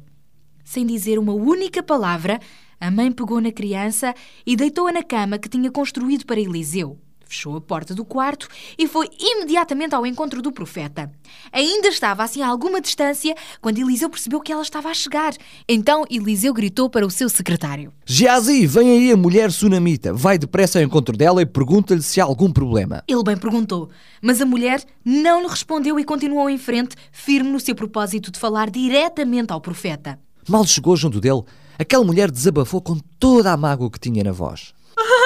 Sem 0.63 0.85
dizer 0.85 1.17
uma 1.17 1.33
única 1.33 1.81
palavra, 1.81 2.39
a 2.79 2.91
mãe 2.91 3.11
pegou 3.11 3.41
na 3.41 3.51
criança 3.51 4.13
e 4.45 4.55
deitou-a 4.55 4.91
na 4.91 5.01
cama 5.03 5.39
que 5.39 5.49
tinha 5.49 5.71
construído 5.71 6.25
para 6.25 6.39
Eliseu. 6.39 6.99
Fechou 7.27 7.57
a 7.57 7.61
porta 7.61 7.95
do 7.95 8.05
quarto 8.05 8.47
e 8.77 8.87
foi 8.87 9.09
imediatamente 9.19 9.95
ao 9.95 10.05
encontro 10.05 10.41
do 10.41 10.51
profeta. 10.51 11.11
Ainda 11.51 11.87
estava 11.87 12.23
assim 12.23 12.41
a 12.41 12.47
alguma 12.47 12.79
distância 12.79 13.35
quando 13.59 13.79
Eliseu 13.79 14.09
percebeu 14.09 14.39
que 14.39 14.51
ela 14.51 14.61
estava 14.61 14.89
a 14.89 14.93
chegar. 14.93 15.33
Então 15.67 16.05
Eliseu 16.09 16.53
gritou 16.53 16.89
para 16.89 17.05
o 17.05 17.09
seu 17.09 17.27
secretário: 17.27 17.91
Geazi, 18.05 18.67
vem 18.67 18.91
aí 18.91 19.11
a 19.11 19.17
mulher 19.17 19.51
sunamita. 19.51 20.13
Vai 20.13 20.37
depressa 20.37 20.79
ao 20.79 20.85
encontro 20.85 21.17
dela 21.17 21.41
e 21.41 21.45
pergunta-lhe 21.45 22.03
se 22.03 22.21
há 22.21 22.23
algum 22.23 22.51
problema. 22.51 23.03
Ele 23.07 23.23
bem 23.23 23.37
perguntou, 23.37 23.89
mas 24.21 24.41
a 24.41 24.45
mulher 24.45 24.83
não 25.03 25.41
lhe 25.41 25.47
respondeu 25.47 25.99
e 25.99 26.03
continuou 26.03 26.49
em 26.49 26.57
frente, 26.57 26.95
firme 27.11 27.49
no 27.49 27.59
seu 27.59 27.73
propósito 27.73 28.31
de 28.31 28.39
falar 28.39 28.69
diretamente 28.69 29.51
ao 29.51 29.59
profeta. 29.59 30.19
Mal 30.47 30.65
chegou 30.65 30.95
junto 30.95 31.19
dele, 31.19 31.43
aquela 31.79 32.03
mulher 32.03 32.29
desabafou 32.29 32.79
com 32.81 32.99
toda 33.19 33.51
a 33.51 33.57
mágoa 33.57 33.89
que 33.89 33.99
tinha 33.99 34.23
na 34.23 34.31
voz. 34.31 34.73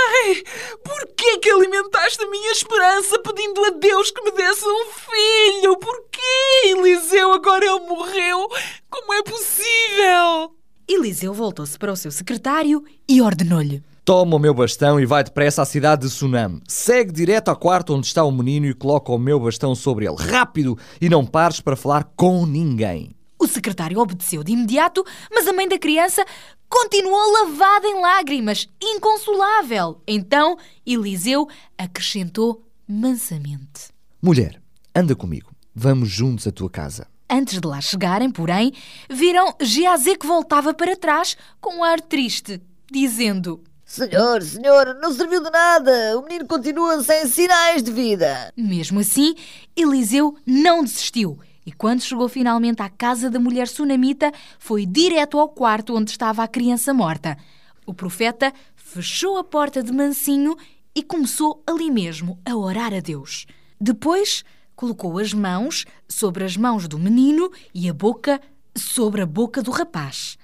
Por 0.84 1.08
que 1.16 1.38
que 1.40 1.50
alimentaste 1.50 2.24
a 2.24 2.30
minha 2.30 2.52
esperança 2.52 3.20
pedindo 3.20 3.64
a 3.66 3.70
Deus 3.72 4.12
que 4.12 4.22
me 4.24 4.32
desse 4.32 4.66
um 4.66 4.86
filho? 4.86 5.78
Por 5.78 6.04
que, 6.12 6.68
Eliseu, 6.70 7.34
agora 7.34 7.66
ele 7.66 7.80
morreu? 7.82 8.48
Como 8.90 9.14
é 9.14 9.24
possível? 9.24 10.56
Eliseu 10.88 11.34
voltou-se 11.34 11.78
para 11.78 11.92
o 11.92 11.96
seu 11.96 12.12
secretário 12.12 12.84
e 13.08 13.22
ordenou-lhe: 13.22 13.84
Toma 14.04 14.38
o 14.38 14.40
meu 14.40 14.56
bastão 14.56 15.00
e 15.00 15.06
vai 15.06 15.24
depressa 15.24 15.62
à 15.62 15.66
cidade 15.66 16.02
de 16.02 16.10
Sunam. 16.10 16.60
Segue 16.68 17.12
direto 17.12 17.50
ao 17.50 17.56
quarto 17.56 17.94
onde 17.94 18.08
está 18.08 18.24
o 18.24 18.32
menino 18.32 18.66
e 18.66 18.74
coloca 18.74 19.12
o 19.12 19.20
meu 19.20 19.40
bastão 19.40 19.76
sobre 19.76 20.08
ele. 20.08 20.16
Rápido! 20.18 20.78
E 21.00 21.08
não 21.08 21.26
pares 21.26 21.60
para 21.60 21.76
falar 21.76 22.12
com 22.16 22.46
ninguém. 22.46 23.19
O 23.40 23.48
secretário 23.48 23.98
obedeceu 24.00 24.44
de 24.44 24.52
imediato, 24.52 25.06
mas 25.32 25.48
a 25.48 25.54
mãe 25.54 25.68
da 25.68 25.80
criança 25.80 26.26
continuou 26.68 27.32
lavada 27.32 27.88
em 27.88 28.02
lágrimas, 28.02 28.68
inconsolável. 28.82 30.02
Então 30.06 30.58
Eliseu 30.86 31.48
acrescentou 31.78 32.68
mansamente: 32.86 33.92
Mulher, 34.22 34.62
anda 34.94 35.16
comigo. 35.16 35.52
Vamos 35.74 36.10
juntos 36.10 36.46
à 36.46 36.52
tua 36.52 36.70
casa. 36.70 37.08
Antes 37.30 37.62
de 37.62 37.68
lá 37.68 37.80
chegarem, 37.80 38.30
porém, 38.30 38.74
viram 39.10 39.56
Geazé 39.62 40.16
que 40.16 40.28
voltava 40.28 40.74
para 40.74 40.98
trás 40.98 41.38
com 41.62 41.78
um 41.78 41.84
ar 41.84 42.02
triste, 42.02 42.62
dizendo: 42.92 43.64
Senhor, 43.86 44.42
senhor, 44.44 44.98
não 45.02 45.14
serviu 45.14 45.42
de 45.42 45.50
nada. 45.50 46.20
O 46.20 46.24
menino 46.24 46.46
continua 46.46 47.02
sem 47.02 47.26
sinais 47.28 47.82
de 47.82 47.92
vida. 47.92 48.52
Mesmo 48.58 49.00
assim, 49.00 49.34
Eliseu 49.78 50.36
não 50.46 50.84
desistiu 50.84 51.40
E 51.70 51.72
quando 51.72 52.02
chegou 52.02 52.28
finalmente 52.28 52.82
à 52.82 52.90
casa 52.90 53.30
da 53.30 53.40
mulher 53.40 53.68
sunamita, 53.68 54.32
foi 54.58 54.88
direto 54.88 55.38
ao 55.38 55.48
quarto 55.48 55.96
onde 55.96 56.10
estava 56.10 56.42
a 56.42 56.48
criança 56.48 56.92
morta. 56.96 57.38
O 57.86 57.94
profeta 57.94 58.52
fechou 58.76 59.38
a 59.38 59.44
porta 59.44 59.84
de 59.84 59.92
mansinho 59.92 60.58
e 60.96 61.04
começou 61.04 61.62
ali 61.68 61.92
mesmo 61.92 62.40
a 62.44 62.56
orar 62.56 62.92
a 62.92 63.00
Deus. 63.00 63.46
Depois 63.80 64.44
colocou 64.76 65.20
as 65.20 65.32
mãos 65.32 65.86
sobre 66.08 66.44
as 66.44 66.58
mãos 66.58 66.88
do 66.88 66.98
menino 66.98 67.52
e 67.72 67.88
a 67.88 67.94
boca 67.94 68.42
sobre 68.76 69.22
a 69.22 69.28
boca 69.28 69.62
do 69.62 69.70
rapaz. 69.70 70.40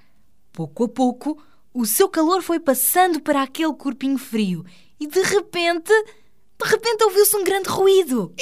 Pouco 0.52 0.84
a 0.84 0.88
pouco, 0.88 1.42
o 1.74 1.84
seu 1.84 2.08
calor 2.08 2.40
foi 2.40 2.60
passando 2.60 3.20
para 3.20 3.42
aquele 3.42 3.72
corpinho 3.72 4.16
frio 4.16 4.64
e 5.00 5.08
de 5.08 5.22
repente, 5.22 5.92
de 5.92 6.68
repente 6.70 7.02
ouviu-se 7.02 7.34
um 7.34 7.42
grande 7.42 7.68
ruído. 7.68 8.32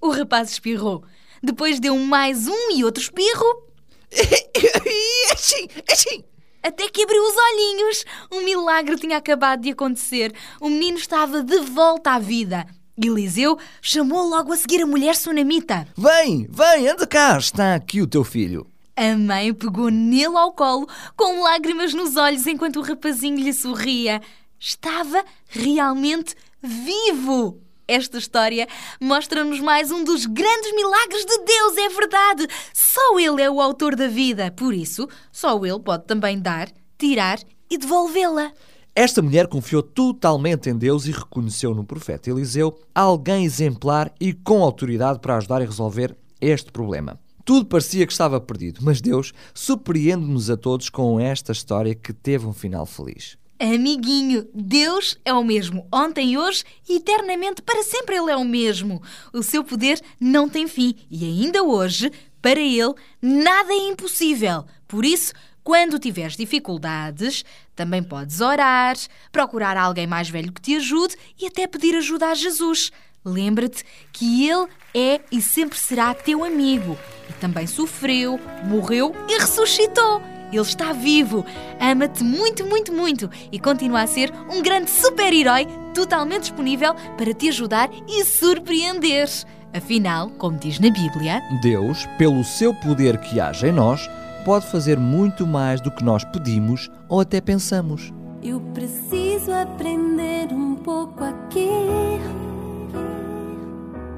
O 0.00 0.10
rapaz 0.10 0.50
espirrou. 0.50 1.04
Depois 1.42 1.80
deu 1.80 1.96
mais 1.96 2.46
um 2.46 2.70
e 2.72 2.84
outro 2.84 3.02
espirro. 3.02 3.64
Até 6.62 6.88
que 6.88 7.02
abriu 7.02 7.22
os 7.22 7.36
olhinhos. 7.36 8.04
Um 8.32 8.44
milagre 8.44 8.96
tinha 8.96 9.16
acabado 9.16 9.62
de 9.62 9.70
acontecer. 9.70 10.32
O 10.60 10.68
menino 10.68 10.98
estava 10.98 11.42
de 11.42 11.58
volta 11.60 12.12
à 12.12 12.18
vida. 12.18 12.66
Eliseu 12.96 13.58
chamou 13.80 14.28
logo 14.28 14.52
a 14.52 14.56
seguir 14.56 14.82
a 14.82 14.86
mulher 14.86 15.14
sunamita. 15.14 15.86
Vem, 15.96 16.48
vem, 16.50 16.88
anda 16.88 17.06
cá, 17.06 17.38
está 17.38 17.74
aqui 17.74 18.02
o 18.02 18.08
teu 18.08 18.24
filho. 18.24 18.66
A 18.96 19.16
mãe 19.16 19.54
pegou 19.54 19.90
nele 19.90 20.36
ao 20.36 20.52
colo, 20.52 20.88
com 21.16 21.42
lágrimas 21.42 21.94
nos 21.94 22.16
olhos, 22.16 22.48
enquanto 22.48 22.80
o 22.80 22.82
rapazinho 22.82 23.38
lhe 23.38 23.52
sorria. 23.52 24.20
Estava 24.58 25.24
realmente 25.48 26.34
vivo! 26.60 27.62
Esta 27.90 28.18
história 28.18 28.68
mostra-nos 29.00 29.60
mais 29.60 29.90
um 29.90 30.04
dos 30.04 30.26
grandes 30.26 30.74
milagres 30.74 31.24
de 31.24 31.38
Deus, 31.38 31.76
é 31.78 31.88
verdade! 31.88 32.46
Só 32.74 33.18
Ele 33.18 33.40
é 33.40 33.50
o 33.50 33.62
autor 33.62 33.96
da 33.96 34.06
vida, 34.06 34.50
por 34.50 34.74
isso, 34.74 35.08
só 35.32 35.56
Ele 35.64 35.80
pode 35.80 36.04
também 36.04 36.38
dar, 36.38 36.68
tirar 36.98 37.38
e 37.70 37.78
devolvê-la. 37.78 38.52
Esta 38.94 39.22
mulher 39.22 39.46
confiou 39.46 39.82
totalmente 39.82 40.68
em 40.68 40.76
Deus 40.76 41.06
e 41.06 41.12
reconheceu 41.12 41.74
no 41.74 41.82
profeta 41.82 42.28
Eliseu 42.28 42.78
alguém 42.94 43.46
exemplar 43.46 44.12
e 44.20 44.34
com 44.34 44.62
autoridade 44.62 45.18
para 45.18 45.38
ajudar 45.38 45.62
a 45.62 45.64
resolver 45.64 46.14
este 46.42 46.70
problema. 46.70 47.18
Tudo 47.42 47.64
parecia 47.64 48.06
que 48.06 48.12
estava 48.12 48.38
perdido, 48.38 48.80
mas 48.82 49.00
Deus 49.00 49.32
surpreende-nos 49.54 50.50
a 50.50 50.58
todos 50.58 50.90
com 50.90 51.18
esta 51.18 51.52
história 51.52 51.94
que 51.94 52.12
teve 52.12 52.44
um 52.44 52.52
final 52.52 52.84
feliz. 52.84 53.37
Amiguinho, 53.60 54.48
Deus 54.54 55.18
é 55.24 55.32
o 55.32 55.42
mesmo 55.42 55.86
ontem, 55.92 56.38
hoje 56.38 56.62
e 56.88 56.96
eternamente, 56.96 57.60
para 57.60 57.82
sempre 57.82 58.16
Ele 58.16 58.30
é 58.30 58.36
o 58.36 58.44
mesmo. 58.44 59.02
O 59.32 59.42
seu 59.42 59.64
poder 59.64 60.00
não 60.20 60.48
tem 60.48 60.68
fim 60.68 60.94
e 61.10 61.24
ainda 61.24 61.64
hoje, 61.64 62.12
para 62.40 62.60
Ele, 62.60 62.94
nada 63.20 63.72
é 63.72 63.88
impossível. 63.88 64.64
Por 64.86 65.04
isso, 65.04 65.32
quando 65.64 65.98
tiveres 65.98 66.36
dificuldades, 66.36 67.44
também 67.74 68.02
podes 68.02 68.40
orar, 68.40 68.96
procurar 69.32 69.76
alguém 69.76 70.06
mais 70.06 70.30
velho 70.30 70.52
que 70.52 70.60
te 70.60 70.76
ajude 70.76 71.16
e 71.38 71.46
até 71.46 71.66
pedir 71.66 71.96
ajuda 71.96 72.28
a 72.28 72.34
Jesus. 72.34 72.92
Lembra-te 73.24 73.84
que 74.12 74.48
Ele 74.48 74.68
é 74.94 75.20
e 75.32 75.42
sempre 75.42 75.76
será 75.76 76.14
teu 76.14 76.44
amigo. 76.44 76.96
E 77.28 77.32
também 77.34 77.66
sofreu, 77.66 78.38
morreu 78.64 79.12
e 79.28 79.36
ressuscitou. 79.36 80.37
Ele 80.52 80.62
está 80.62 80.92
vivo, 80.92 81.44
ama-te 81.80 82.24
muito, 82.24 82.66
muito, 82.66 82.92
muito 82.92 83.30
e 83.52 83.58
continua 83.58 84.02
a 84.02 84.06
ser 84.06 84.32
um 84.50 84.62
grande 84.62 84.90
super-herói 84.90 85.66
totalmente 85.94 86.42
disponível 86.42 86.94
para 87.16 87.34
te 87.34 87.48
ajudar 87.48 87.90
e 88.08 88.24
surpreender. 88.24 89.28
Afinal, 89.72 90.30
como 90.30 90.56
diz 90.58 90.78
na 90.78 90.90
Bíblia, 90.90 91.42
Deus, 91.62 92.06
pelo 92.16 92.42
seu 92.42 92.72
poder 92.72 93.18
que 93.20 93.38
age 93.38 93.66
em 93.66 93.72
nós, 93.72 94.08
pode 94.44 94.66
fazer 94.66 94.98
muito 94.98 95.46
mais 95.46 95.80
do 95.80 95.90
que 95.90 96.02
nós 96.02 96.24
pedimos 96.24 96.90
ou 97.08 97.20
até 97.20 97.40
pensamos. 97.40 98.12
Eu 98.42 98.60
preciso 98.72 99.52
aprender 99.52 100.48
um 100.52 100.76
pouco 100.76 101.24
aqui. 101.24 101.68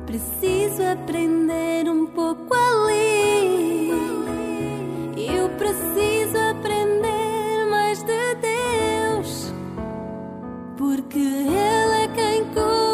Preciso 0.06 0.82
aprender 0.82 1.88
um 1.88 2.06
pouco 2.06 2.54
ali. 2.54 4.19
Eu 5.28 5.48
preciso 5.50 6.38
aprender 6.50 7.66
mais 7.70 8.02
de 8.02 8.34
Deus. 8.36 9.52
Porque 10.76 11.18
Ele 11.18 12.04
é 12.04 12.08
quem 12.14 12.44
cuida 12.46 12.89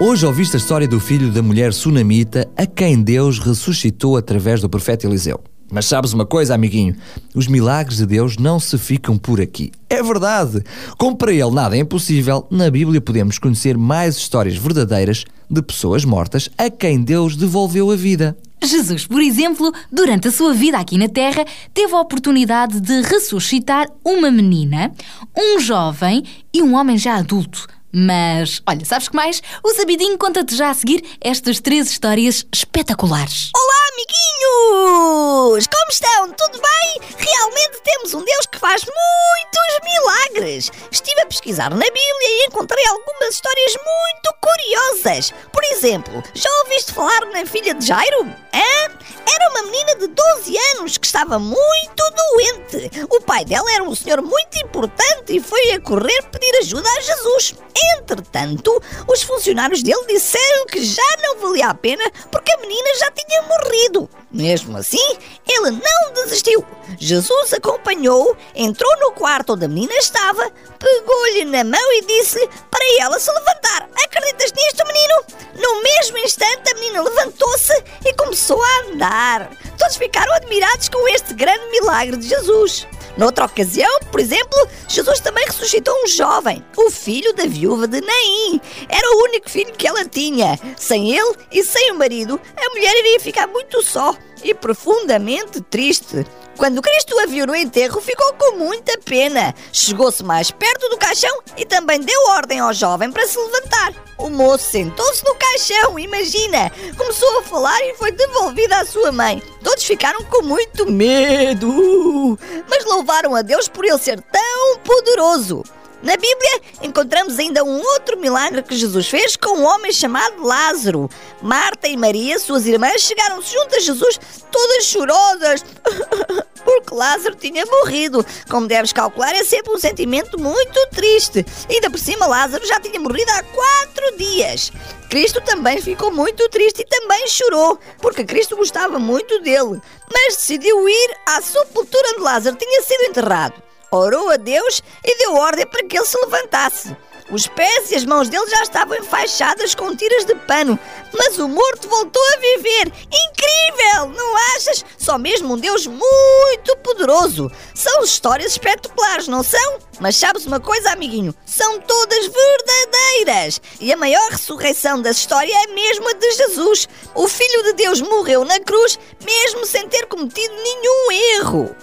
Hoje 0.00 0.26
ouviste 0.26 0.56
a 0.56 0.58
história 0.58 0.88
do 0.88 0.98
filho 0.98 1.30
da 1.30 1.40
mulher 1.40 1.72
sunamita 1.72 2.50
a 2.56 2.66
quem 2.66 3.00
Deus 3.00 3.38
ressuscitou 3.38 4.16
através 4.16 4.60
do 4.60 4.68
profeta 4.68 5.06
Eliseu. 5.06 5.40
Mas 5.70 5.86
sabes 5.86 6.12
uma 6.12 6.26
coisa, 6.26 6.52
amiguinho? 6.52 6.96
Os 7.32 7.46
milagres 7.46 7.98
de 7.98 8.06
Deus 8.06 8.36
não 8.36 8.58
se 8.58 8.76
ficam 8.76 9.16
por 9.16 9.40
aqui. 9.40 9.70
É 9.88 10.02
verdade! 10.02 10.64
Como 10.98 11.16
para 11.16 11.32
ele 11.32 11.50
nada 11.52 11.76
é 11.76 11.80
impossível, 11.80 12.44
na 12.50 12.68
Bíblia 12.70 13.00
podemos 13.00 13.38
conhecer 13.38 13.78
mais 13.78 14.16
histórias 14.16 14.56
verdadeiras 14.56 15.24
de 15.48 15.62
pessoas 15.62 16.04
mortas 16.04 16.50
a 16.58 16.68
quem 16.68 17.00
Deus 17.00 17.36
devolveu 17.36 17.92
a 17.92 17.96
vida. 17.96 18.36
Jesus, 18.64 19.06
por 19.06 19.20
exemplo, 19.20 19.72
durante 19.92 20.26
a 20.26 20.32
sua 20.32 20.52
vida 20.52 20.76
aqui 20.76 20.98
na 20.98 21.08
Terra, 21.08 21.44
teve 21.72 21.94
a 21.94 22.00
oportunidade 22.00 22.80
de 22.80 23.00
ressuscitar 23.02 23.86
uma 24.04 24.30
menina, 24.30 24.90
um 25.36 25.60
jovem 25.60 26.24
e 26.52 26.60
um 26.62 26.74
homem 26.74 26.98
já 26.98 27.14
adulto. 27.14 27.68
Mas, 27.96 28.60
olha, 28.68 28.84
sabes 28.84 29.08
que 29.08 29.14
mais? 29.14 29.40
O 29.62 29.72
Sabidinho 29.72 30.18
conta-te 30.18 30.56
já 30.56 30.70
a 30.70 30.74
seguir 30.74 31.16
estas 31.20 31.60
três 31.60 31.88
histórias 31.88 32.44
espetaculares. 32.52 33.50
Olá, 33.54 33.74
amiguinhos! 33.92 35.68
Como 35.68 35.90
estão? 35.90 36.32
Tudo 36.32 36.60
bem? 36.60 37.00
Realmente 37.16 37.80
temos 37.84 38.14
um 38.14 38.24
Deus 38.24 38.46
que 38.50 38.58
faz 38.58 38.82
muitos 38.84 39.84
milagres. 39.84 40.72
Estive 40.90 41.20
a 41.20 41.26
pesquisar 41.26 41.70
na 41.70 41.76
Bíblia 41.76 42.02
e 42.22 42.46
encontrei 42.46 42.84
algumas 42.84 43.34
histórias 43.34 43.72
muito 43.76 44.34
curiosas. 44.40 45.32
Por 45.52 45.62
exemplo, 45.62 46.20
já 46.34 46.50
ouviste 46.64 46.92
falar 46.92 47.26
na 47.26 47.46
filha 47.46 47.74
de 47.74 47.86
Jairo? 47.86 48.43
Hã? 48.54 48.90
Era 49.26 49.50
uma 49.50 49.62
menina 49.62 49.96
de 49.96 50.06
12 50.06 50.56
anos 50.76 50.96
que 50.96 51.06
estava 51.06 51.38
muito 51.38 51.56
doente. 51.96 53.06
O 53.10 53.20
pai 53.20 53.44
dela 53.44 53.70
era 53.72 53.82
um 53.82 53.94
senhor 53.94 54.22
muito 54.22 54.58
importante 54.64 55.36
e 55.36 55.40
foi 55.40 55.72
a 55.72 55.80
correr 55.80 56.22
pedir 56.30 56.56
ajuda 56.58 56.88
a 56.88 57.00
Jesus. 57.00 57.54
Entretanto, 57.98 58.80
os 59.08 59.22
funcionários 59.22 59.82
dele 59.82 60.06
disseram 60.06 60.66
que 60.66 60.84
já 60.84 61.02
não 61.22 61.40
valia 61.40 61.68
a 61.68 61.74
pena 61.74 62.04
porque 62.30 62.52
a 62.52 62.58
menina 62.58 62.88
já 62.98 63.10
tinha 63.10 63.42
morrido. 63.42 64.08
Mesmo 64.34 64.76
assim, 64.76 65.16
ele 65.48 65.70
não 65.70 66.12
desistiu. 66.12 66.66
Jesus 66.98 67.52
acompanhou, 67.52 68.36
entrou 68.52 68.90
no 68.98 69.12
quarto 69.12 69.52
onde 69.52 69.64
a 69.64 69.68
menina 69.68 69.94
estava, 69.94 70.50
pegou-lhe 70.76 71.44
na 71.44 71.62
mão 71.62 71.92
e 71.92 72.04
disse-lhe 72.04 72.48
para 72.68 72.84
ela 73.00 73.20
se 73.20 73.30
levantar. 73.30 73.88
Acreditas 74.04 74.52
nisto, 74.52 74.84
menino? 74.88 75.14
No 75.54 75.82
mesmo 75.84 76.18
instante, 76.18 76.68
a 76.68 76.74
menina 76.74 77.02
levantou-se 77.02 77.72
e 78.04 78.12
começou 78.14 78.60
a 78.60 78.80
andar. 78.88 79.50
Todos 79.78 79.96
ficaram 79.96 80.34
admirados 80.34 80.88
com 80.88 81.08
este 81.10 81.32
grande 81.32 81.70
milagre 81.70 82.16
de 82.16 82.28
Jesus. 82.28 82.88
Noutra 83.16 83.44
ocasião, 83.44 84.00
por 84.10 84.18
exemplo, 84.18 84.68
Jesus 84.88 85.20
também 85.20 85.46
ressuscitou 85.46 85.94
um 86.02 86.08
jovem, 86.08 86.64
o 86.76 86.90
filho 86.90 87.32
da 87.34 87.46
viúva 87.46 87.86
de 87.86 88.00
Naim. 88.00 88.60
Era 88.88 89.08
o 89.14 89.22
único 89.22 89.48
filho 89.48 89.72
que 89.74 89.86
ela 89.86 90.04
tinha. 90.04 90.58
Sem 90.76 91.16
ele 91.16 91.36
e 91.52 91.62
sem 91.62 91.92
o 91.92 91.98
marido, 91.98 92.40
a 92.56 92.70
mulher 92.70 92.96
iria 92.96 93.20
ficar 93.20 93.46
muito 93.46 93.80
só 93.82 94.16
e 94.44 94.54
profundamente 94.54 95.60
triste. 95.62 96.24
Quando 96.56 96.80
Cristo 96.80 97.18
a 97.18 97.26
viu 97.26 97.46
no 97.46 97.56
enterro, 97.56 98.00
ficou 98.00 98.32
com 98.34 98.56
muita 98.56 98.96
pena. 98.98 99.52
Chegou-se 99.72 100.22
mais 100.22 100.52
perto 100.52 100.88
do 100.88 100.96
caixão 100.96 101.36
e 101.56 101.64
também 101.64 101.98
deu 101.98 102.20
ordem 102.28 102.60
ao 102.60 102.72
jovem 102.72 103.10
para 103.10 103.26
se 103.26 103.36
levantar. 103.36 103.92
O 104.18 104.30
moço 104.30 104.70
sentou-se 104.70 105.24
no 105.24 105.34
caixão, 105.34 105.98
imagina! 105.98 106.70
Começou 106.96 107.38
a 107.38 107.42
falar 107.42 107.80
e 107.82 107.94
foi 107.94 108.12
devolvida 108.12 108.76
à 108.76 108.86
sua 108.86 109.10
mãe. 109.10 109.42
Todos 109.64 109.82
ficaram 109.82 110.22
com 110.24 110.42
muito 110.42 110.88
medo, 110.88 112.38
mas 112.68 112.84
louvaram 112.84 113.34
a 113.34 113.42
Deus 113.42 113.66
por 113.66 113.84
ele 113.84 113.98
ser 113.98 114.20
tão 114.20 114.78
poderoso. 114.84 115.64
Na 116.04 116.18
Bíblia 116.18 116.60
encontramos 116.82 117.38
ainda 117.38 117.64
um 117.64 117.80
outro 117.80 118.20
milagre 118.20 118.62
que 118.62 118.76
Jesus 118.76 119.08
fez 119.08 119.36
com 119.36 119.56
um 119.56 119.64
homem 119.64 119.90
chamado 119.90 120.44
Lázaro. 120.44 121.08
Marta 121.40 121.88
e 121.88 121.96
Maria, 121.96 122.38
suas 122.38 122.66
irmãs, 122.66 123.00
chegaram-se 123.00 123.54
junto 123.54 123.74
a 123.74 123.80
Jesus, 123.80 124.20
todas 124.52 124.84
chorosas, 124.84 125.64
porque 126.62 126.94
Lázaro 126.94 127.34
tinha 127.36 127.64
morrido. 127.64 128.24
Como 128.50 128.66
deves 128.66 128.92
calcular, 128.92 129.34
é 129.34 129.42
sempre 129.44 129.72
um 129.72 129.78
sentimento 129.78 130.38
muito 130.38 130.78
triste. 130.90 131.42
Ainda 131.70 131.90
por 131.90 131.98
cima, 131.98 132.26
Lázaro 132.26 132.66
já 132.66 132.78
tinha 132.78 133.00
morrido 133.00 133.30
há 133.30 133.42
quatro 133.42 134.18
dias. 134.18 134.70
Cristo 135.08 135.40
também 135.40 135.80
ficou 135.80 136.12
muito 136.12 136.46
triste 136.50 136.82
e 136.82 136.84
também 136.84 137.26
chorou, 137.28 137.78
porque 137.98 138.24
Cristo 138.24 138.56
gostava 138.56 138.98
muito 138.98 139.40
dele, 139.40 139.80
mas 140.12 140.36
decidiu 140.36 140.86
ir 140.86 141.16
à 141.24 141.40
sepultura 141.40 142.10
onde 142.10 142.20
Lázaro 142.20 142.56
tinha 142.56 142.82
sido 142.82 143.04
enterrado 143.04 143.64
orou 143.96 144.30
a 144.30 144.36
Deus 144.36 144.82
e 145.04 145.18
deu 145.18 145.34
ordem 145.34 145.66
para 145.66 145.84
que 145.84 145.96
ele 145.96 146.06
se 146.06 146.18
levantasse. 146.18 146.96
Os 147.30 147.46
pés 147.46 147.90
e 147.90 147.94
as 147.94 148.04
mãos 148.04 148.28
dele 148.28 148.46
já 148.50 148.62
estavam 148.62 148.98
enfaixadas 148.98 149.74
com 149.74 149.96
tiras 149.96 150.26
de 150.26 150.34
pano, 150.34 150.78
mas 151.12 151.38
o 151.38 151.48
morto 151.48 151.88
voltou 151.88 152.22
a 152.22 152.36
viver. 152.36 152.92
Incrível, 153.06 154.10
não 154.14 154.36
achas? 154.54 154.84
Só 154.98 155.16
mesmo 155.16 155.54
um 155.54 155.58
Deus 155.58 155.86
muito 155.86 156.76
poderoso. 156.82 157.50
São 157.74 158.04
histórias 158.04 158.52
espetaculares, 158.52 159.26
não 159.26 159.42
são? 159.42 159.78
Mas 160.00 160.16
sabes 160.16 160.44
uma 160.44 160.60
coisa, 160.60 160.90
amiguinho? 160.90 161.34
São 161.46 161.80
todas 161.80 162.26
verdadeiras. 162.26 163.60
E 163.80 163.90
a 163.90 163.96
maior 163.96 164.30
ressurreição 164.30 165.00
da 165.00 165.10
história 165.10 165.54
é 165.64 165.66
mesmo 165.68 166.06
a 166.10 166.12
de 166.12 166.30
Jesus. 166.32 166.86
O 167.14 167.26
Filho 167.26 167.62
de 167.62 167.72
Deus 167.72 168.02
morreu 168.02 168.44
na 168.44 168.60
cruz, 168.60 168.98
mesmo 169.24 169.64
sem 169.64 169.88
ter 169.88 170.06
cometido 170.06 170.54
nenhum 170.54 171.12
erro 171.38 171.74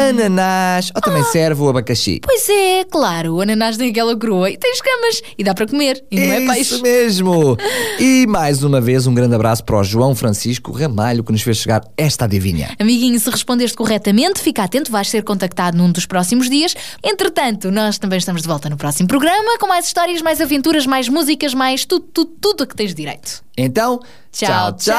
Ananás. 0.08 0.90
Ou 0.94 1.00
também 1.00 1.24
serve 1.24 1.62
o 1.62 1.68
abacaxi. 1.70 2.20
Pois 2.22 2.46
é, 2.50 2.84
claro, 2.84 3.36
o 3.36 3.40
ananás 3.40 3.78
tem 3.78 3.90
aquela 3.90 4.14
coroa 4.18 4.50
e 4.50 4.58
tem 4.58 4.70
escamas 4.72 5.22
e 5.38 5.44
dá 5.44 5.54
para 5.54 5.66
comer 5.66 6.04
e 6.10 6.20
não 6.20 6.32
é 6.34 6.40
peixe. 6.46 6.60
Isso 6.60 6.82
mesmo! 6.82 7.56
E 7.98 8.26
mais 8.26 8.62
uma 8.62 8.78
vez 8.78 9.06
um 9.06 9.14
grande 9.14 9.34
abraço 9.34 9.64
para 9.64 9.78
o 9.78 9.82
João 9.82 10.14
Francisco 10.14 10.70
Ramalho 10.70 11.24
que 11.24 11.32
nos 11.32 11.40
fez 11.40 11.56
chegar 11.56 11.82
esta 11.96 12.26
adivinha. 12.26 12.74
Amiguinho, 12.78 13.18
se 13.18 13.30
respondeste 13.30 13.74
corretamente, 13.74 14.40
fica 14.40 14.62
atento, 14.62 14.92
vais 14.92 15.08
ser 15.08 15.22
contactado 15.22 15.78
num 15.78 15.90
dos 15.90 16.04
próximos 16.04 16.50
dias. 16.50 16.74
Entretanto, 17.02 17.70
nós 17.70 17.98
também 17.98 18.18
estamos 18.18 18.42
de 18.42 18.48
volta 18.48 18.68
no 18.68 18.76
próximo 18.76 19.08
programa 19.08 19.58
com 19.58 19.66
mais 19.66 19.86
histórias, 19.86 20.20
mais 20.20 20.42
aventuras, 20.42 20.86
mais 20.86 21.08
músicas, 21.08 21.54
mais 21.54 21.65
tudo, 21.86 22.04
tudo, 22.12 22.30
tudo 22.40 22.64
a 22.64 22.66
que 22.66 22.74
tens 22.76 22.94
direito. 22.94 23.42
Então, 23.56 24.00
Tchau, 24.32 24.72
tchau! 24.76 24.78
tchau. 24.78 24.96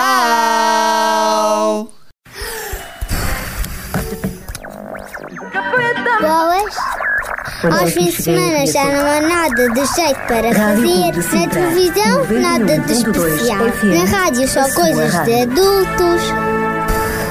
Boas. 6.21 6.75
Aos 7.63 7.93
fins 7.93 8.15
de 8.15 8.23
semana 8.23 8.65
já 8.65 8.85
não 8.85 9.05
há 9.05 9.21
nada 9.21 9.69
de 9.69 9.85
jeito 9.95 10.19
para 10.27 10.53
fazer. 10.53 11.37
Na 11.37 11.47
televisão, 11.47 12.41
nada 12.41 12.79
de 12.79 12.93
especial. 12.93 13.65
Na 13.83 14.05
rádio, 14.05 14.47
só 14.47 14.63
coisas 14.73 15.11
de 15.25 15.41
adultos. 15.41 16.21